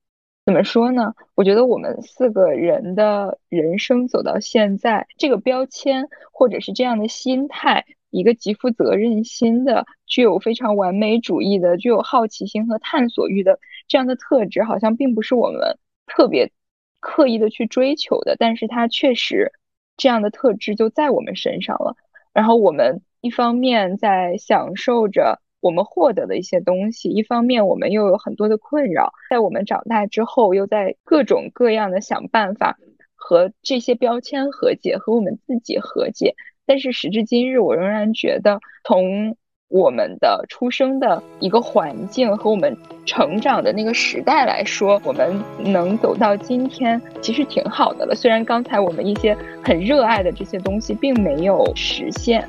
[0.45, 1.16] 怎么说呢？
[1.36, 16.52] 我觉得我们四个人的人生走到现在，这个标签或者是这样的心态，一个极负责任心的、具有非常完美主义的、具有好奇心和探索欲的这样的特质，好像并不是我们特别
[16.99, 19.51] 刻意的去追求的，但是它确实
[19.97, 21.95] 这样的特质就在我们身上了。
[22.34, 25.41] 然后我们一方面在享受着。
[25.61, 32.77] 我们获得的一些东西，一方面我们又有很多的困扰，在我们长大之后，又在各种各样的想办法
[33.13, 36.35] 和这些标签和解，和我们自己和解。
[36.65, 39.35] 但是时至今日，我仍然觉得，从
[39.70, 42.76] 我们的出生的一个环境和我们
[43.06, 48.14] 成长的那个时代来说，我们能走到今天，其实挺好的了。
[48.14, 52.48] 虽然刚才我们一些很热爱的这些东西并没有实现，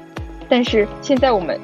[0.49, 1.59] 但是现在我们。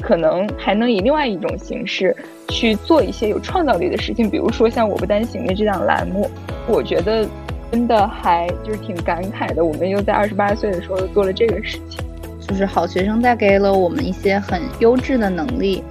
[0.00, 2.16] 可能还能以另外一种形式
[2.48, 6.28] 去做一些有创造力的事情，比如说像我不担行的这档栏目，
[6.66, 7.24] 我觉得
[7.70, 9.64] 真的还就是挺感慨的。
[9.64, 12.04] 我们又在二十八岁的时候做了这个事情，
[12.46, 15.82] 就是好学生带给了我们一些很优质的能力，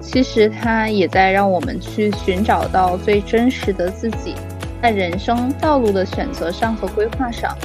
[0.00, 4.34] 其实它也在让我们去寻找到最真实的自己，
[4.80, 7.56] 在人生道路的选择上和规划上，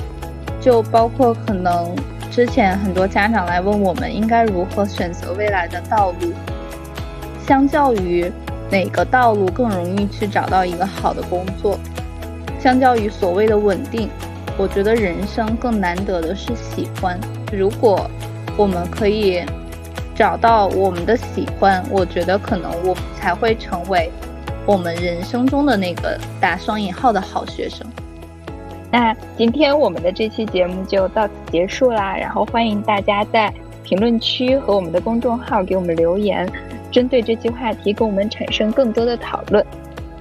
[0.60, 1.96] 就包括可能。
[2.32, 6.32] 之前很多家长来问我们应该如何选择未来的道路，
[7.46, 8.32] 相较于
[8.70, 11.78] 哪个道路更容易去找到一个好的工作，
[12.58, 14.10] 相较于所谓的稳定，
[14.58, 17.20] 我觉得人生更难得的是喜欢。
[17.52, 18.10] 如果
[18.62, 19.44] 我们可以
[20.14, 24.08] 找到我们的喜欢，我觉得可能我们才会成为
[24.68, 27.84] 我们人生中的那个打双引号的好学生。
[28.92, 33.52] 那今天我们的这期节目就到此结束啦，然后欢迎大家在
[33.84, 36.48] 评论区和我们的公众号给我们留言，
[36.92, 39.66] 针对这期话题跟我们产生更多的讨论。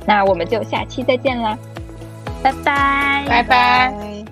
[0.06, 1.58] 那我们就下期再见啦，
[2.42, 4.29] 拜拜，拜拜。